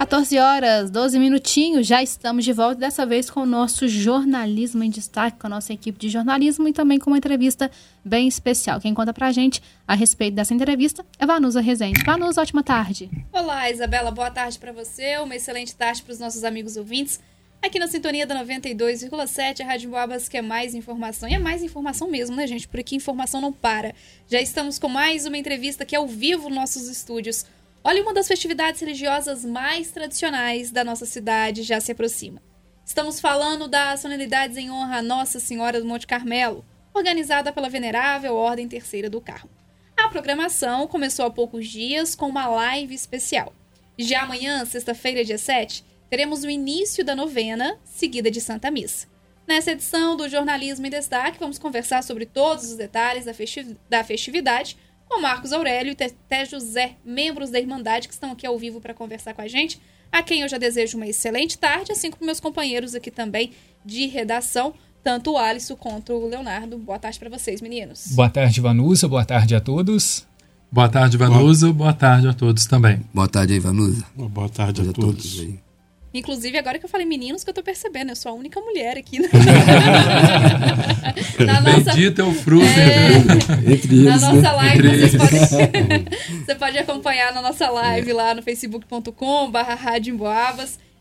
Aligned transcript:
14 0.00 0.38
horas, 0.38 0.90
12 0.90 1.18
minutinhos, 1.18 1.86
já 1.86 2.02
estamos 2.02 2.42
de 2.42 2.54
volta, 2.54 2.76
dessa 2.76 3.04
vez 3.04 3.28
com 3.28 3.40
o 3.40 3.46
nosso 3.46 3.86
jornalismo 3.86 4.82
em 4.82 4.88
destaque, 4.88 5.38
com 5.38 5.46
a 5.46 5.50
nossa 5.50 5.74
equipe 5.74 5.98
de 5.98 6.08
jornalismo 6.08 6.66
e 6.66 6.72
também 6.72 6.98
com 6.98 7.10
uma 7.10 7.18
entrevista 7.18 7.70
bem 8.02 8.26
especial. 8.26 8.80
Quem 8.80 8.94
conta 8.94 9.12
pra 9.12 9.30
gente 9.30 9.62
a 9.86 9.94
respeito 9.94 10.34
dessa 10.34 10.54
entrevista 10.54 11.04
é 11.18 11.26
Vanusa 11.26 11.60
Rezende. 11.60 12.02
Vanusa, 12.02 12.40
ótima 12.40 12.62
tarde. 12.62 13.10
Olá, 13.30 13.70
Isabela, 13.70 14.10
boa 14.10 14.30
tarde 14.30 14.58
para 14.58 14.72
você, 14.72 15.18
uma 15.18 15.36
excelente 15.36 15.76
tarde 15.76 16.02
para 16.02 16.12
os 16.14 16.18
nossos 16.18 16.44
amigos 16.44 16.78
ouvintes. 16.78 17.20
Aqui 17.60 17.78
na 17.78 17.86
sintonia 17.86 18.26
da 18.26 18.42
92,7, 18.42 19.60
a 19.60 19.66
Rádio 19.66 19.90
Boabas 19.90 20.30
quer 20.30 20.40
mais 20.40 20.74
informação. 20.74 21.28
E 21.28 21.34
é 21.34 21.38
mais 21.38 21.62
informação 21.62 22.08
mesmo, 22.08 22.34
né, 22.34 22.46
gente? 22.46 22.66
Por 22.66 22.80
aqui 22.80 22.96
informação 22.96 23.38
não 23.38 23.52
para. 23.52 23.94
Já 24.26 24.40
estamos 24.40 24.78
com 24.78 24.88
mais 24.88 25.26
uma 25.26 25.36
entrevista 25.36 25.82
aqui 25.82 25.94
ao 25.94 26.06
vivo 26.06 26.48
nos 26.48 26.56
nossos 26.56 26.88
estúdios. 26.88 27.44
Olha, 27.82 28.02
uma 28.02 28.12
das 28.12 28.28
festividades 28.28 28.78
religiosas 28.80 29.42
mais 29.42 29.90
tradicionais 29.90 30.70
da 30.70 30.84
nossa 30.84 31.06
cidade 31.06 31.62
já 31.62 31.80
se 31.80 31.92
aproxima. 31.92 32.42
Estamos 32.84 33.18
falando 33.18 33.66
das 33.66 34.00
solenidades 34.00 34.58
em 34.58 34.70
honra 34.70 34.98
a 34.98 35.02
Nossa 35.02 35.40
Senhora 35.40 35.80
do 35.80 35.86
Monte 35.86 36.06
Carmelo, 36.06 36.62
organizada 36.92 37.50
pela 37.52 37.70
Venerável 37.70 38.34
Ordem 38.34 38.68
Terceira 38.68 39.08
do 39.08 39.18
Carmo. 39.18 39.48
A 39.96 40.08
programação 40.08 40.86
começou 40.86 41.24
há 41.24 41.30
poucos 41.30 41.66
dias 41.66 42.14
com 42.14 42.28
uma 42.28 42.46
live 42.48 42.94
especial. 42.94 43.54
Já 43.98 44.22
amanhã, 44.22 44.62
sexta-feira, 44.66 45.24
dia 45.24 45.38
7, 45.38 45.82
teremos 46.10 46.44
o 46.44 46.50
início 46.50 47.02
da 47.02 47.16
novena, 47.16 47.78
seguida 47.84 48.30
de 48.30 48.42
Santa 48.42 48.70
Missa. 48.70 49.08
Nessa 49.46 49.72
edição 49.72 50.16
do 50.16 50.28
Jornalismo 50.28 50.86
em 50.86 50.90
Destaque, 50.90 51.40
vamos 51.40 51.58
conversar 51.58 52.02
sobre 52.02 52.26
todos 52.26 52.70
os 52.70 52.76
detalhes 52.76 53.24
da 53.88 54.04
festividade 54.04 54.76
com 55.10 55.20
Marcos 55.20 55.52
Aurélio 55.52 55.92
e 55.92 55.96
Té 55.96 56.44
José, 56.44 56.92
membros 57.04 57.50
da 57.50 57.58
Irmandade 57.58 58.06
que 58.06 58.14
estão 58.14 58.30
aqui 58.30 58.46
ao 58.46 58.56
vivo 58.56 58.80
para 58.80 58.94
conversar 58.94 59.34
com 59.34 59.42
a 59.42 59.48
gente, 59.48 59.80
a 60.12 60.22
quem 60.22 60.42
eu 60.42 60.48
já 60.48 60.56
desejo 60.56 60.96
uma 60.96 61.06
excelente 61.06 61.58
tarde, 61.58 61.90
assim 61.90 62.12
como 62.12 62.24
meus 62.24 62.38
companheiros 62.38 62.94
aqui 62.94 63.10
também 63.10 63.50
de 63.84 64.06
redação, 64.06 64.72
tanto 65.02 65.32
o 65.32 65.36
Alisson 65.36 65.74
quanto 65.74 66.12
o 66.12 66.28
Leonardo. 66.28 66.78
Boa 66.78 66.98
tarde 66.98 67.18
para 67.18 67.28
vocês, 67.28 67.60
meninos. 67.60 68.06
Boa 68.12 68.30
tarde, 68.30 68.60
Vanusa. 68.60 69.08
Boa 69.08 69.24
tarde 69.24 69.54
a 69.54 69.60
todos. 69.60 70.26
Boa 70.70 70.88
tarde, 70.88 71.16
Vanusa. 71.16 71.66
Boa, 71.66 71.74
boa 71.74 71.92
tarde 71.92 72.28
a 72.28 72.32
todos 72.32 72.66
também. 72.66 73.02
Boa 73.12 73.28
tarde 73.28 73.54
aí, 73.54 73.58
Vanusa. 73.58 74.04
Boa 74.14 74.48
tarde 74.48 74.82
a, 74.82 74.90
a 74.90 74.92
todos. 74.92 75.36
todos 75.36 75.69
Inclusive, 76.12 76.58
agora 76.58 76.78
que 76.78 76.84
eu 76.84 76.88
falei 76.88 77.06
meninos, 77.06 77.44
que 77.44 77.50
eu 77.50 77.54
tô 77.54 77.62
percebendo, 77.62 78.10
eu 78.10 78.16
sou 78.16 78.32
a 78.32 78.34
única 78.34 78.60
mulher 78.60 78.98
aqui. 78.98 79.20
Né? 79.20 79.28
na 81.46 81.60
nossa... 81.60 81.92
Bendito 81.92 82.20
é 82.20 82.24
o 82.24 82.34
fruto. 82.34 82.66
É... 82.66 83.72
Entre 83.72 83.94
eles, 83.94 84.20
na 84.20 84.32
nossa 84.32 84.52
live, 84.52 84.88
Entre 84.88 85.08
vocês 85.08 85.50
podem... 85.50 86.06
você 86.44 86.54
pode 86.56 86.78
acompanhar 86.78 87.32
na 87.32 87.40
nossa 87.40 87.70
live 87.70 88.10
é. 88.10 88.14
lá 88.14 88.34
no 88.34 88.42
facebook.com 88.42 89.50
barra 89.50 89.76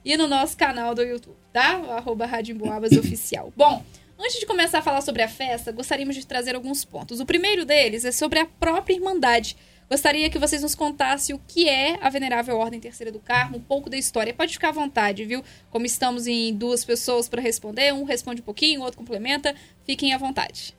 e 0.06 0.16
no 0.16 0.28
nosso 0.28 0.56
canal 0.56 0.94
do 0.94 1.02
YouTube, 1.02 1.36
tá? 1.52 1.72
Arroba 1.98 2.26
Rádio 2.26 2.56
Emboabas 2.56 2.92
Oficial. 2.94 3.52
Bom, 3.58 3.84
antes 4.18 4.40
de 4.40 4.46
começar 4.46 4.80
a 4.80 4.82
falar 4.82 5.02
sobre 5.02 5.22
a 5.22 5.28
festa, 5.28 5.72
gostaríamos 5.72 6.16
de 6.16 6.26
trazer 6.26 6.56
alguns 6.56 6.86
pontos. 6.86 7.20
O 7.20 7.26
primeiro 7.26 7.66
deles 7.66 8.06
é 8.06 8.12
sobre 8.12 8.40
a 8.40 8.46
própria 8.46 8.94
Irmandade. 8.94 9.58
Gostaria 9.90 10.30
que 10.30 10.38
vocês 10.38 10.62
nos 10.62 10.76
contassem 10.76 11.36
o 11.36 11.42
que 11.48 11.68
é 11.68 11.98
a 12.06 12.10
Venerável 12.10 12.58
Ordem 12.58 12.80
Terceira 12.80 13.12
do 13.12 13.18
Carmo, 13.20 13.58
um 13.58 13.62
pouco 13.62 13.90
da 13.90 13.98
história. 13.98 14.34
Pode 14.34 14.54
ficar 14.54 14.70
à 14.70 14.72
vontade, 14.72 15.26
viu? 15.26 15.44
Como 15.72 15.86
estamos 15.86 16.28
em 16.28 16.54
duas 16.54 16.86
pessoas 16.86 17.28
para 17.28 17.42
responder, 17.42 17.92
um 17.94 18.04
responde 18.04 18.42
um 18.42 18.44
pouquinho, 18.44 18.82
o 18.82 18.84
outro 18.84 19.00
complementa. 19.00 19.56
Fiquem 19.86 20.14
à 20.14 20.18
vontade. 20.18 20.76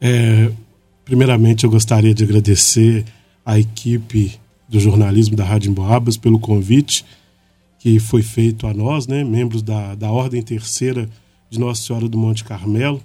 É, 0.00 0.50
primeiramente, 1.04 1.64
eu 1.64 1.70
gostaria 1.70 2.14
de 2.14 2.24
agradecer 2.24 3.04
à 3.44 3.58
equipe 3.58 4.40
do 4.66 4.80
jornalismo 4.80 5.36
da 5.36 5.44
Rádio 5.44 5.70
Emboabas 5.70 6.16
pelo 6.16 6.38
convite 6.38 7.04
que 7.78 7.98
foi 8.00 8.22
feito 8.22 8.66
a 8.66 8.74
nós, 8.74 9.06
né, 9.06 9.22
membros 9.22 9.62
da, 9.62 9.94
da 9.94 10.10
Ordem 10.10 10.42
Terceira 10.42 11.08
de 11.48 11.58
Nossa 11.58 11.82
Senhora 11.82 12.08
do 12.08 12.18
Monte 12.18 12.44
Carmelo. 12.44 13.02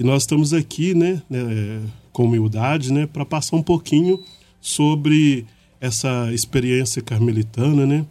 E 0.00 0.02
nós 0.02 0.22
estamos 0.22 0.54
aqui, 0.54 0.94
né, 0.94 1.22
né 1.28 1.82
com 2.10 2.24
humildade, 2.24 2.90
né, 2.90 3.06
para 3.06 3.22
passar 3.26 3.54
um 3.54 3.62
pouquinho 3.62 4.18
sobre 4.58 5.44
essa 5.78 6.32
experiência 6.32 7.02
carmelitana, 7.02 7.84
né, 7.84 8.06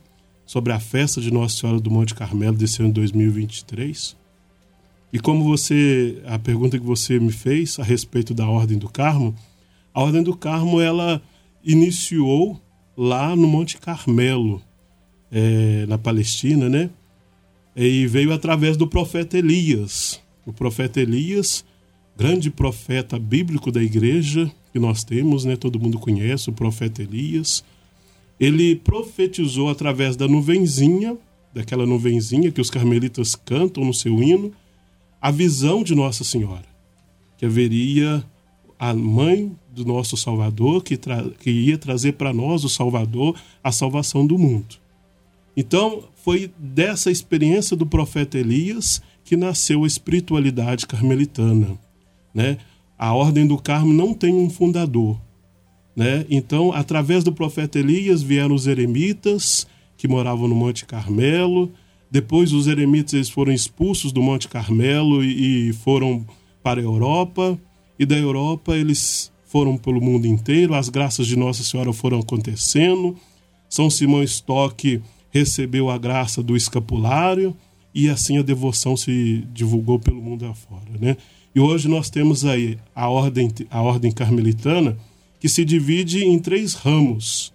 sobre 0.45 0.71
a 0.71 0.79
festa 0.79 1.19
de 1.19 1.33
Nossa 1.33 1.57
Senhora 1.57 1.79
do 1.79 1.89
Monte 1.89 2.13
Carmelo 2.13 2.55
desse 2.55 2.83
ano 2.83 2.93
2023. 2.93 4.15
E 5.11 5.19
como 5.19 5.43
você, 5.43 6.21
a 6.27 6.37
pergunta 6.37 6.77
que 6.77 6.85
você 6.85 7.19
me 7.19 7.31
fez 7.31 7.79
a 7.79 7.83
respeito 7.83 8.35
da 8.35 8.47
Ordem 8.47 8.77
do 8.77 8.87
Carmo, 8.87 9.33
a 9.91 10.03
Ordem 10.03 10.21
do 10.21 10.37
Carmo 10.37 10.79
ela 10.79 11.19
iniciou 11.63 12.61
lá 12.95 13.35
no 13.35 13.47
Monte 13.47 13.79
Carmelo, 13.79 14.61
é, 15.31 15.87
na 15.87 15.97
Palestina, 15.97 16.69
né? 16.69 16.91
E 17.75 18.05
veio 18.05 18.31
através 18.31 18.77
do 18.77 18.85
profeta 18.85 19.39
Elias. 19.39 20.21
O 20.45 20.53
profeta 20.53 21.01
Elias 21.01 21.65
grande 22.19 22.51
profeta 22.51 23.17
bíblico 23.17 23.71
da 23.71 23.81
igreja 23.81 24.51
que 24.73 24.77
nós 24.77 25.05
temos, 25.05 25.45
né? 25.45 25.55
Todo 25.55 25.79
mundo 25.79 25.97
conhece 25.97 26.49
o 26.49 26.53
profeta 26.53 27.01
Elias. 27.01 27.63
Ele 28.37 28.75
profetizou 28.75 29.69
através 29.69 30.17
da 30.17 30.27
nuvenzinha, 30.27 31.17
daquela 31.53 31.85
nuvenzinha 31.85 32.51
que 32.51 32.59
os 32.59 32.69
carmelitas 32.69 33.35
cantam 33.35 33.85
no 33.85 33.93
seu 33.93 34.21
hino, 34.21 34.51
a 35.21 35.31
visão 35.31 35.81
de 35.81 35.95
Nossa 35.95 36.25
Senhora, 36.25 36.65
que 37.37 37.45
haveria 37.45 38.21
a 38.77 38.93
mãe 38.93 39.55
do 39.71 39.85
nosso 39.85 40.17
Salvador, 40.17 40.83
que, 40.83 40.99
que 41.39 41.49
ia 41.49 41.77
trazer 41.77 42.13
para 42.13 42.33
nós, 42.33 42.65
o 42.65 42.69
Salvador, 42.69 43.39
a 43.63 43.71
salvação 43.71 44.27
do 44.27 44.37
mundo. 44.37 44.75
Então, 45.55 46.03
foi 46.17 46.51
dessa 46.57 47.09
experiência 47.09 47.77
do 47.77 47.85
profeta 47.85 48.37
Elias 48.37 49.01
que 49.23 49.37
nasceu 49.37 49.85
a 49.85 49.87
espiritualidade 49.87 50.85
carmelitana 50.85 51.77
né? 52.33 52.57
A 52.97 53.13
Ordem 53.13 53.47
do 53.47 53.57
Carmo 53.57 53.93
não 53.93 54.13
tem 54.13 54.33
um 54.33 54.49
fundador. 54.49 55.19
Né? 55.95 56.25
Então, 56.29 56.71
através 56.71 57.23
do 57.23 57.31
profeta 57.31 57.79
Elias 57.79 58.21
vieram 58.21 58.55
os 58.55 58.67
eremitas 58.67 59.67
que 59.97 60.07
moravam 60.07 60.47
no 60.47 60.55
Monte 60.55 60.85
Carmelo. 60.85 61.71
Depois, 62.11 62.53
os 62.53 62.67
eremitas 62.67 63.13
eles 63.13 63.29
foram 63.29 63.51
expulsos 63.51 64.11
do 64.11 64.21
Monte 64.21 64.47
Carmelo 64.47 65.23
e, 65.23 65.69
e 65.69 65.73
foram 65.73 66.25
para 66.63 66.79
a 66.79 66.83
Europa. 66.83 67.59
E 67.97 68.05
da 68.05 68.17
Europa, 68.17 68.75
eles 68.75 69.31
foram 69.45 69.77
pelo 69.77 70.01
mundo 70.01 70.25
inteiro. 70.25 70.73
As 70.73 70.89
graças 70.89 71.25
de 71.27 71.35
Nossa 71.35 71.63
Senhora 71.63 71.91
foram 71.91 72.19
acontecendo. 72.19 73.17
São 73.69 73.89
Simão 73.89 74.23
Stock 74.23 75.01
recebeu 75.31 75.89
a 75.89 75.97
graça 75.97 76.41
do 76.41 76.55
escapulário 76.55 77.55
e 77.93 78.09
assim 78.09 78.37
a 78.37 78.41
devoção 78.41 78.95
se 78.95 79.45
divulgou 79.53 79.99
pelo 79.99 80.21
mundo 80.21 80.45
afora, 80.45 80.91
né? 80.99 81.17
E 81.53 81.59
hoje 81.59 81.87
nós 81.87 82.09
temos 82.09 82.45
aí 82.45 82.77
a 82.95 83.09
ordem, 83.09 83.51
a 83.69 83.81
ordem 83.81 84.11
carmelitana, 84.11 84.97
que 85.39 85.49
se 85.49 85.65
divide 85.65 86.23
em 86.23 86.37
três 86.37 86.73
ramos. 86.73 87.53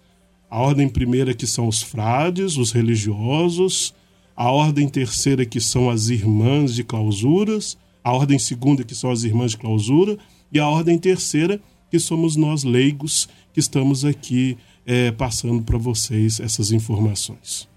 A 0.49 0.59
ordem 0.59 0.89
primeira, 0.89 1.33
que 1.33 1.47
são 1.47 1.67
os 1.67 1.81
frades, 1.81 2.57
os 2.57 2.71
religiosos, 2.71 3.93
a 4.35 4.51
ordem 4.51 4.89
terceira, 4.89 5.45
que 5.45 5.61
são 5.61 5.89
as 5.89 6.09
irmãs 6.09 6.75
de 6.75 6.83
clausuras, 6.83 7.77
a 8.03 8.11
ordem 8.11 8.37
segunda, 8.37 8.83
que 8.83 8.93
são 8.93 9.09
as 9.11 9.23
irmãs 9.23 9.51
de 9.51 9.57
clausura, 9.57 10.17
e 10.51 10.59
a 10.59 10.67
ordem 10.67 10.97
terceira, 10.97 11.61
que 11.89 11.99
somos 11.99 12.35
nós 12.35 12.63
leigos, 12.63 13.29
que 13.53 13.59
estamos 13.59 14.03
aqui 14.03 14.57
é, 14.85 15.11
passando 15.11 15.63
para 15.63 15.77
vocês 15.77 16.39
essas 16.39 16.71
informações. 16.71 17.67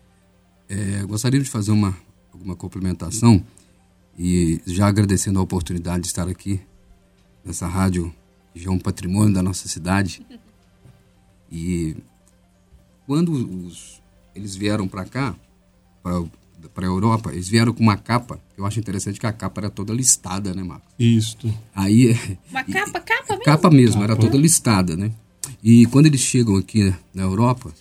É, 0.69 1.03
gostaria 1.05 1.41
de 1.41 1.49
fazer 1.49 1.71
uma, 1.71 1.97
alguma 2.33 2.55
complementação. 2.55 3.43
E 4.19 4.61
já 4.67 4.89
agradecendo 4.89 5.39
a 5.39 5.43
oportunidade 5.43 6.03
de 6.03 6.07
estar 6.09 6.29
aqui 6.29 6.61
nessa 7.45 7.69
rádio, 7.69 8.13
que 8.53 8.61
já 8.61 8.69
é 8.69 8.73
um 8.73 8.79
patrimônio 8.79 9.33
da 9.33 9.43
nossa 9.43 9.69
cidade. 9.69 10.27
E 11.51 11.97
quando 13.07 13.33
os, 13.33 14.03
eles 14.35 14.57
vieram 14.57 14.89
para 14.89 15.05
cá, 15.05 15.37
para 16.03 16.85
a 16.85 16.91
Europa, 16.91 17.33
eles 17.33 17.49
vieram 17.49 17.73
com 17.73 17.83
uma 17.83 17.97
capa. 17.97 18.41
Eu 18.57 18.67
acho 18.67 18.81
interessante 18.81 19.21
que 19.21 19.27
a 19.27 19.33
capa 19.33 19.61
era 19.61 19.71
toda 19.71 19.93
listada, 19.93 20.53
né, 20.53 20.63
Marcos? 20.63 20.93
Isso. 20.99 21.37
Aí, 21.75 22.13
uma 22.51 22.65
capa, 22.65 23.01
capa 23.01 23.31
mesmo? 23.31 23.45
Capa 23.45 23.71
mesmo, 23.71 24.01
capa. 24.01 24.13
era 24.13 24.17
toda 24.17 24.37
listada, 24.37 24.97
né? 24.97 25.13
E 25.63 25.87
quando 25.87 26.07
eles 26.07 26.21
chegam 26.21 26.57
aqui 26.57 26.93
na 27.15 27.23
Europa, 27.23 27.73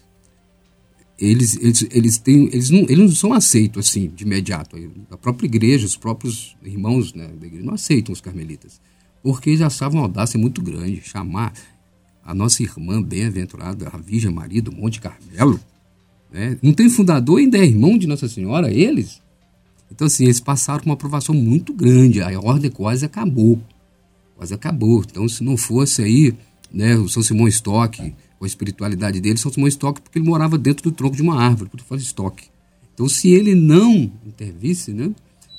eles, 1.20 1.58
eles, 1.58 1.88
eles, 1.92 2.18
têm, 2.18 2.46
eles, 2.46 2.70
não, 2.70 2.82
eles 2.82 2.98
não 2.98 3.10
são 3.10 3.34
aceitos 3.34 3.88
assim 3.88 4.08
de 4.08 4.24
imediato. 4.24 4.78
A 5.10 5.18
própria 5.18 5.48
igreja, 5.48 5.86
os 5.86 5.98
próprios 5.98 6.56
irmãos 6.64 7.14
né, 7.14 7.28
da 7.28 7.48
igreja 7.48 7.66
não 7.66 7.74
aceitam 7.74 8.14
os 8.14 8.22
carmelitas, 8.22 8.80
porque 9.24 9.58
já 9.58 9.68
estavam 9.68 10.00
uma 10.00 10.06
audácia 10.06 10.40
muito 10.40 10.62
grande. 10.62 11.02
Chamar 11.04 11.54
a 12.24 12.36
nossa 12.36 12.62
irmã 12.62 13.02
bem-aventurada, 13.02 13.90
a 13.92 13.98
Virgem 13.98 14.32
Maria 14.32 14.62
do 14.62 14.72
Monte 14.72 15.02
Carmelo, 15.02 15.60
né? 16.32 16.58
não 16.62 16.74
tem 16.74 16.90
fundador, 16.90 17.40
ainda 17.40 17.58
é 17.58 17.64
irmão 17.64 17.98
de 17.98 18.06
Nossa 18.06 18.28
Senhora, 18.28 18.72
eles. 18.72 19.22
Então, 19.90 20.06
assim, 20.06 20.26
eles 20.26 20.40
passaram 20.40 20.84
uma 20.86 20.94
aprovação 20.94 21.34
muito 21.34 21.74
grande, 21.74 22.22
a 22.22 22.40
ordem 22.40 22.70
quase 22.70 23.06
acabou. 23.06 23.60
Quase 24.36 24.54
acabou. 24.54 25.04
Então, 25.10 25.28
se 25.28 25.44
não 25.44 25.58
fosse 25.58 26.04
aí 26.04 26.36
né, 26.72 26.96
o 26.98 27.08
São 27.08 27.24
Simão 27.24 27.48
Stock 27.48 28.14
com 28.38 28.46
a 28.46 28.48
espiritualidade 28.48 29.20
dele, 29.20 29.38
São 29.38 29.52
Simão 29.52 29.68
Stock, 29.68 30.02
porque 30.02 30.20
ele 30.20 30.28
morava 30.28 30.58
dentro 30.58 30.84
do 30.84 30.92
tronco 30.92 31.16
de 31.16 31.22
uma 31.22 31.42
árvore, 31.42 31.70
por 31.70 31.80
fala 31.82 32.02
Stock. 32.02 32.44
Então, 32.94 33.08
se 33.08 33.30
ele 33.30 33.56
não 33.56 34.12
intervisse, 34.26 34.92
né? 34.92 35.14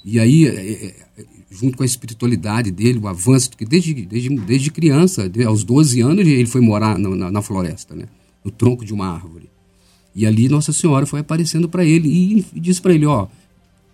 E 0.04 0.18
aí, 0.18 0.46
é, 0.46 0.50
é, 0.50 0.86
é, 1.18 1.24
junto 1.50 1.76
com 1.76 1.82
a 1.82 1.86
espiritualidade 1.86 2.70
dele, 2.70 2.98
o 2.98 3.08
avanço, 3.08 3.50
que 3.50 3.64
desde, 3.64 3.94
desde, 3.94 4.28
desde 4.36 4.70
criança, 4.70 5.30
aos 5.46 5.64
12 5.64 6.00
anos, 6.00 6.26
ele 6.26 6.46
foi 6.46 6.60
morar 6.60 6.98
na, 6.98 7.30
na, 7.30 7.42
floresta, 7.42 7.94
né? 7.94 8.06
no 8.44 8.50
tronco 8.50 8.84
de 8.84 8.92
uma 8.92 9.06
árvore. 9.06 9.50
E 10.14 10.26
ali 10.26 10.48
Nossa 10.48 10.72
Senhora 10.72 11.06
foi 11.06 11.20
aparecendo 11.20 11.68
para 11.68 11.84
ele 11.84 12.08
e, 12.08 12.46
e 12.54 12.60
disse 12.60 12.80
para 12.80 12.94
ele: 12.94 13.06
Ó, 13.06 13.28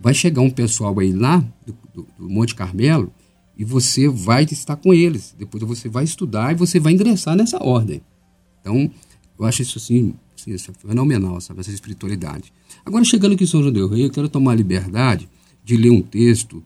vai 0.01 0.15
chegar 0.15 0.41
um 0.41 0.51
pessoal 0.51 0.99
aí 0.99 1.13
lá 1.13 1.45
do, 1.67 1.77
do, 1.95 2.07
do, 2.19 2.31
Monte 2.31 2.55
Carmelo 2.55 3.13
e 3.57 3.65
você 3.65 4.09
vai 4.09 4.45
estar 4.45 4.77
com 4.77 4.95
eles. 4.95 5.35
Depois 5.39 5.63
você 5.65 5.89
vai 5.89 6.05
estudar 6.05 6.53
e 6.53 6.55
você 6.55 6.81
vai 6.81 6.93
ingressar 6.93 7.37
nessa 7.37 7.63
ordem. 7.63 8.01
Então, 8.65 8.91
eu 9.39 9.45
acho 9.45 9.61
isso 9.61 9.77
assim, 9.77 10.15
assim 10.35 10.55
isso 10.55 10.71
é 10.71 10.75
fenomenal, 10.75 11.39
sabe? 11.43 11.61
Essa 11.61 11.71
espiritualidade. 11.71 12.51
Agora, 12.85 13.05
chegando 13.05 13.35
aqui 13.35 13.45
em 13.45 13.47
São 13.47 13.61
João 13.61 13.73
del 13.73 13.89
Rei, 13.89 14.07
eu 14.07 14.11
quero 14.11 14.29
tomar 14.29 14.53
a 14.53 14.55
liberdade 14.55 15.29
de 15.63 15.77
ler 15.77 15.91
um 15.91 16.01
texto 16.01 16.63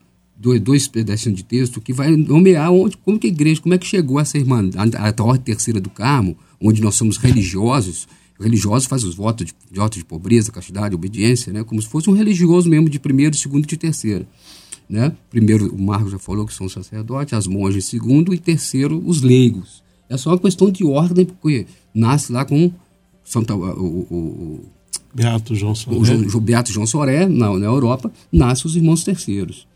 dois 0.62 0.86
pedacinhos 0.86 1.36
de 1.36 1.44
texto 1.44 1.80
que 1.80 1.92
vai 1.92 2.12
nomear 2.16 2.70
onde, 2.70 2.96
como 2.98 3.18
que 3.18 3.26
a 3.26 3.30
igreja, 3.30 3.60
como 3.60 3.74
é 3.74 3.78
que 3.78 3.86
chegou 3.86 4.20
essa 4.20 4.38
irmã, 4.38 4.70
a, 4.76 5.08
a 5.08 5.38
terceira 5.38 5.80
do 5.80 5.90
Carmo, 5.90 6.36
onde 6.60 6.80
nós 6.80 6.94
somos 6.94 7.16
religiosos, 7.16 8.06
religioso 8.38 8.88
faz 8.88 9.02
os 9.02 9.16
votos 9.16 9.46
de, 9.46 9.54
de 9.68 9.78
votos 9.80 9.98
de 9.98 10.04
pobreza, 10.04 10.52
castidade, 10.52 10.94
obediência, 10.94 11.52
né, 11.52 11.64
como 11.64 11.82
se 11.82 11.88
fosse 11.88 12.08
um 12.08 12.12
religioso 12.12 12.70
mesmo 12.70 12.88
de 12.88 13.00
primeiro, 13.00 13.36
segundo 13.36 13.64
e 13.64 13.66
de 13.66 13.76
terceiro. 13.76 14.24
Né? 14.88 15.12
Primeiro, 15.28 15.74
o 15.74 15.78
Marcos 15.80 16.12
já 16.12 16.18
falou 16.18 16.46
que 16.46 16.54
são 16.54 16.68
sacerdotes, 16.68 17.34
as 17.34 17.48
monjas 17.48 17.84
segundo 17.84 18.32
e 18.32 18.38
terceiro, 18.38 19.02
os 19.04 19.20
leigos. 19.20 19.82
É 20.08 20.16
só 20.16 20.30
uma 20.30 20.38
questão 20.38 20.70
de 20.70 20.84
ordem, 20.84 21.26
porque 21.26 21.66
nasce 21.94 22.32
lá 22.32 22.44
com 22.44 22.72
Santa, 23.24 23.54
o, 23.54 23.60
o, 23.60 24.60
Beato 25.14 25.54
João 25.54 25.74
Soré. 25.74 25.96
O, 26.34 26.40
Beato 26.40 26.72
João 26.72 26.86
Soré, 26.86 27.28
na, 27.28 27.56
na 27.58 27.66
Europa, 27.66 28.10
nasce 28.32 28.66
os 28.66 28.76
irmãos 28.76 29.04
terceiros 29.04 29.68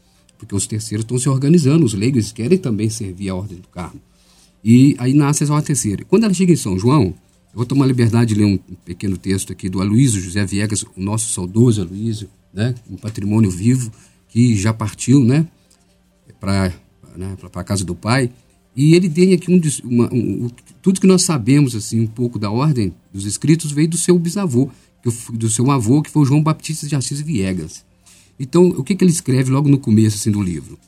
porque 0.43 0.56
os 0.56 0.67
terceiros 0.67 1.05
estão 1.05 1.17
se 1.19 1.29
organizando, 1.29 1.87
os 1.87 1.94
leigos 1.94 2.32
querem 2.32 2.58
também 2.58 2.90
servir 2.90 3.29
a 3.29 3.34
ordem 3.34 3.58
do 3.58 3.69
Carmo. 3.69 4.00
E 4.64 4.96
aí 4.99 5.14
nasce 5.14 5.44
a 5.44 5.46
ordem 5.46 5.67
terceira. 5.69 6.05
Quando 6.05 6.25
ela 6.25 6.35
chega 6.35 6.52
em 6.52 6.56
São 6.56 6.76
João, 6.76 7.05
eu 7.05 7.14
vou 7.55 7.64
tomar 7.64 7.85
a 7.85 7.88
liberdade 7.88 8.35
de 8.35 8.40
ler 8.40 8.46
um 8.46 8.58
pequeno 8.85 9.17
texto 9.17 9.52
aqui 9.52 9.69
do 9.69 9.81
Aloysio 9.81 10.20
José 10.20 10.44
Viegas, 10.44 10.82
o 10.82 11.00
nosso 11.00 11.32
saudoso 11.32 11.82
Aloysio, 11.82 12.28
né, 12.52 12.75
um 12.90 12.96
patrimônio 12.96 13.52
vivo 13.52 13.93
que 14.28 14.56
já 14.56 14.73
partiu, 14.73 15.23
né, 15.23 15.46
para 16.40 16.73
né, 17.17 17.37
a 17.55 17.64
casa 17.64 17.85
do 17.85 17.94
pai. 17.94 18.28
E 18.74 18.94
ele 18.94 19.08
tem 19.08 19.34
aqui 19.34 19.50
um, 19.50 19.60
uma, 19.84 20.12
um, 20.12 20.48
tudo 20.80 21.00
que 21.00 21.06
nós 21.06 21.22
sabemos 21.22 21.74
assim 21.74 22.00
um 22.00 22.06
pouco 22.06 22.38
da 22.38 22.50
ordem 22.50 22.92
dos 23.12 23.26
escritos 23.26 23.70
veio 23.70 23.88
do 23.88 23.98
seu 23.98 24.19
bisavô, 24.19 24.70
do 25.32 25.50
seu 25.50 25.70
avô, 25.70 26.00
que 26.00 26.10
foi 26.10 26.22
o 26.22 26.24
João 26.24 26.42
Baptista 26.42 26.86
de 26.86 26.94
Assis 26.94 27.20
Viegas. 27.20 27.84
Então, 28.38 28.69
o 28.69 28.82
que, 28.82 28.94
que 28.94 29.04
ele 29.04 29.10
escreve 29.10 29.50
logo 29.50 29.69
no 29.69 29.78
começo 29.78 30.16
assim, 30.16 30.30
do 30.30 30.42
livro? 30.42 30.78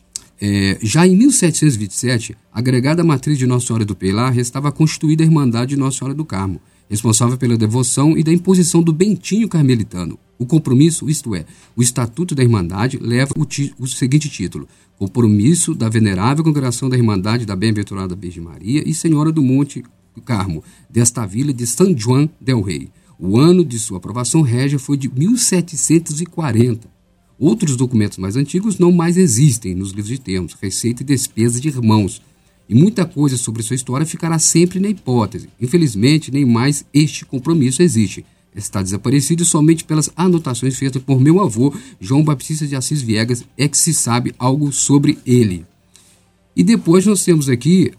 É, 0.40 0.78
já 0.82 1.06
em 1.06 1.16
1727, 1.16 2.36
agregada 2.52 3.04
matriz 3.04 3.38
de 3.38 3.46
Nossa 3.46 3.66
Senhora 3.66 3.84
do 3.84 3.94
Pilar, 3.94 4.32
restava 4.32 4.72
constituída 4.72 5.22
a 5.22 5.26
Irmandade 5.26 5.70
de 5.70 5.76
Nossa 5.76 5.98
Senhora 5.98 6.14
do 6.14 6.24
Carmo, 6.24 6.60
responsável 6.88 7.36
pela 7.36 7.56
devoção 7.56 8.16
e 8.16 8.22
da 8.22 8.32
imposição 8.32 8.82
do 8.82 8.92
bentinho 8.92 9.48
carmelitano. 9.48 10.18
O 10.38 10.46
compromisso, 10.46 11.08
isto 11.08 11.34
é, 11.34 11.44
o 11.76 11.82
Estatuto 11.82 12.34
da 12.34 12.42
Irmandade, 12.42 12.98
leva 12.98 13.32
o, 13.36 13.46
o 13.78 13.86
seguinte 13.86 14.28
título: 14.28 14.68
Compromisso 14.98 15.74
da 15.74 15.88
Venerável 15.88 16.44
Congregação 16.44 16.88
da 16.88 16.96
Irmandade 16.96 17.46
da 17.46 17.56
Bem-aventurada 17.56 18.16
Virgem 18.16 18.42
Maria 18.42 18.82
e 18.86 18.92
Senhora 18.92 19.30
do 19.30 19.42
Monte 19.42 19.84
Carmo, 20.24 20.62
desta 20.88 21.26
vila 21.26 21.52
de 21.52 21.66
San 21.66 21.96
Juan 21.96 22.28
del 22.40 22.60
Rei. 22.60 22.88
O 23.18 23.38
ano 23.38 23.64
de 23.64 23.78
sua 23.78 23.98
aprovação 23.98 24.42
régia 24.42 24.78
foi 24.78 24.96
de 24.96 25.08
1740 25.08 26.94
Outros 27.38 27.76
documentos 27.76 28.18
mais 28.18 28.36
antigos 28.36 28.78
não 28.78 28.92
mais 28.92 29.16
existem 29.16 29.74
nos 29.74 29.90
livros 29.90 30.08
de 30.08 30.20
termos, 30.20 30.54
receita 30.54 31.02
e 31.02 31.06
despesa 31.06 31.60
de 31.60 31.68
irmãos. 31.68 32.22
E 32.68 32.74
muita 32.74 33.04
coisa 33.04 33.36
sobre 33.36 33.62
sua 33.62 33.76
história 33.76 34.06
ficará 34.06 34.38
sempre 34.38 34.80
na 34.80 34.88
hipótese. 34.88 35.48
Infelizmente, 35.60 36.30
nem 36.30 36.44
mais 36.44 36.84
este 36.92 37.24
compromisso 37.24 37.82
existe. 37.82 38.24
Está 38.54 38.80
desaparecido 38.80 39.44
somente 39.44 39.84
pelas 39.84 40.10
anotações 40.16 40.78
feitas 40.78 41.02
por 41.02 41.20
meu 41.20 41.40
avô, 41.40 41.74
João 42.00 42.22
Baptista 42.22 42.66
de 42.66 42.76
Assis 42.76 43.02
Viegas, 43.02 43.44
é 43.58 43.66
que 43.66 43.76
se 43.76 43.92
sabe 43.92 44.34
algo 44.38 44.72
sobre 44.72 45.18
ele. 45.26 45.66
E 46.56 46.62
depois 46.62 47.04
nós 47.04 47.24
temos 47.24 47.48
aqui, 47.48 47.92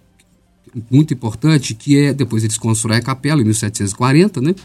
muito 0.89 1.13
importante, 1.13 1.75
que 1.75 1.99
é, 1.99 2.13
depois 2.13 2.43
eles 2.43 2.57
constroem 2.57 2.97
a 2.97 3.01
capela 3.01 3.41
em 3.41 3.45
1740, 3.45 4.41
né? 4.41 4.55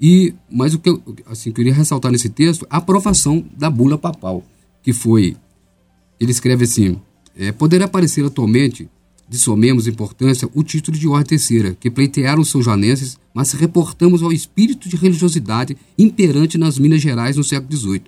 E, 0.00 0.32
mas 0.50 0.74
o 0.74 0.78
que 0.78 0.90
eu 0.90 1.02
assim, 1.26 1.50
queria 1.50 1.74
ressaltar 1.74 2.12
nesse 2.12 2.28
texto, 2.28 2.66
a 2.70 2.76
aprovação 2.76 3.44
da 3.56 3.68
bula 3.68 3.98
papal, 3.98 4.44
que 4.82 4.92
foi, 4.92 5.36
ele 6.20 6.30
escreve 6.30 6.64
assim, 6.64 7.00
é, 7.36 7.50
poderá 7.50 7.86
aparecer 7.86 8.24
atualmente, 8.24 8.88
de 9.28 9.38
somemos 9.38 9.86
importância, 9.86 10.48
o 10.54 10.62
título 10.62 10.96
de 10.96 11.08
ordem 11.08 11.26
terceira, 11.26 11.76
que 11.78 11.90
pleitearam 11.90 12.42
os 12.42 12.50
janenses, 12.50 13.18
mas 13.34 13.52
reportamos 13.52 14.22
ao 14.22 14.32
espírito 14.32 14.88
de 14.88 14.96
religiosidade 14.96 15.76
imperante 15.98 16.56
nas 16.56 16.78
Minas 16.78 17.00
Gerais 17.00 17.36
no 17.36 17.44
século 17.44 17.76
XVIII. 17.76 18.02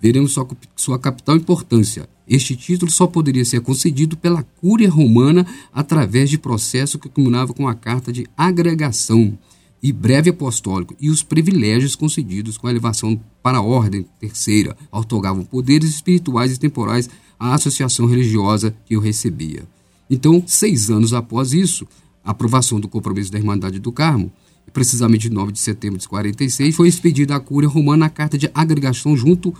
Veremos 0.00 0.32
sua, 0.32 0.48
sua 0.76 0.98
capital 0.98 1.36
importância. 1.36 2.08
Este 2.26 2.56
título 2.56 2.90
só 2.90 3.06
poderia 3.06 3.44
ser 3.44 3.60
concedido 3.60 4.16
pela 4.16 4.42
Cúria 4.60 4.90
Romana 4.90 5.46
através 5.72 6.28
de 6.28 6.38
processo 6.38 6.98
que 6.98 7.08
culminava 7.08 7.54
com 7.54 7.68
a 7.68 7.74
Carta 7.74 8.12
de 8.12 8.26
Agregação, 8.36 9.38
e 9.84 9.92
breve 9.92 10.30
apostólico 10.30 10.96
e 10.98 11.10
os 11.10 11.22
privilégios 11.22 11.94
concedidos 11.94 12.56
com 12.56 12.66
a 12.66 12.70
elevação 12.70 13.20
para 13.42 13.58
a 13.58 13.62
ordem 13.62 14.06
terceira 14.18 14.74
otorgavam 14.90 15.44
poderes 15.44 15.90
espirituais 15.90 16.54
e 16.54 16.58
temporais 16.58 17.10
à 17.38 17.52
associação 17.52 18.06
religiosa 18.06 18.74
que 18.86 18.96
o 18.96 19.00
recebia. 19.00 19.73
Então, 20.08 20.42
seis 20.46 20.90
anos 20.90 21.12
após 21.12 21.52
isso, 21.52 21.86
a 22.24 22.30
aprovação 22.30 22.78
do 22.80 22.88
compromisso 22.88 23.32
da 23.32 23.38
Irmandade 23.38 23.78
do 23.78 23.92
Carmo, 23.92 24.32
precisamente 24.72 25.30
9 25.30 25.52
de 25.52 25.58
setembro 25.58 25.98
de 25.98 26.08
46, 26.08 26.74
foi 26.74 26.88
expedida 26.88 27.36
à 27.36 27.40
Cúria 27.40 27.68
Romana 27.68 28.06
a 28.06 28.10
carta 28.10 28.36
de 28.36 28.50
agregação 28.54 29.16
junto 29.16 29.54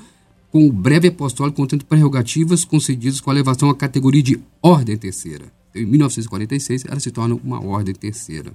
com 0.50 0.67
o 0.67 0.73
breve 0.73 1.08
apostólico 1.08 1.56
contendo 1.56 1.85
prerrogativas 1.85 2.64
concedidas 2.64 3.20
com 3.20 3.31
a 3.31 3.35
elevação 3.35 3.70
à 3.70 3.75
categoria 3.75 4.23
de 4.23 4.41
ordem 4.62 4.96
terceira. 4.96 5.52
Então, 5.70 5.82
em 5.82 5.87
1946, 5.87 6.85
ela 6.87 7.00
se 7.00 7.11
torna 7.11 7.35
uma 7.35 7.61
ordem 7.64 7.94
terceira. 7.94 8.52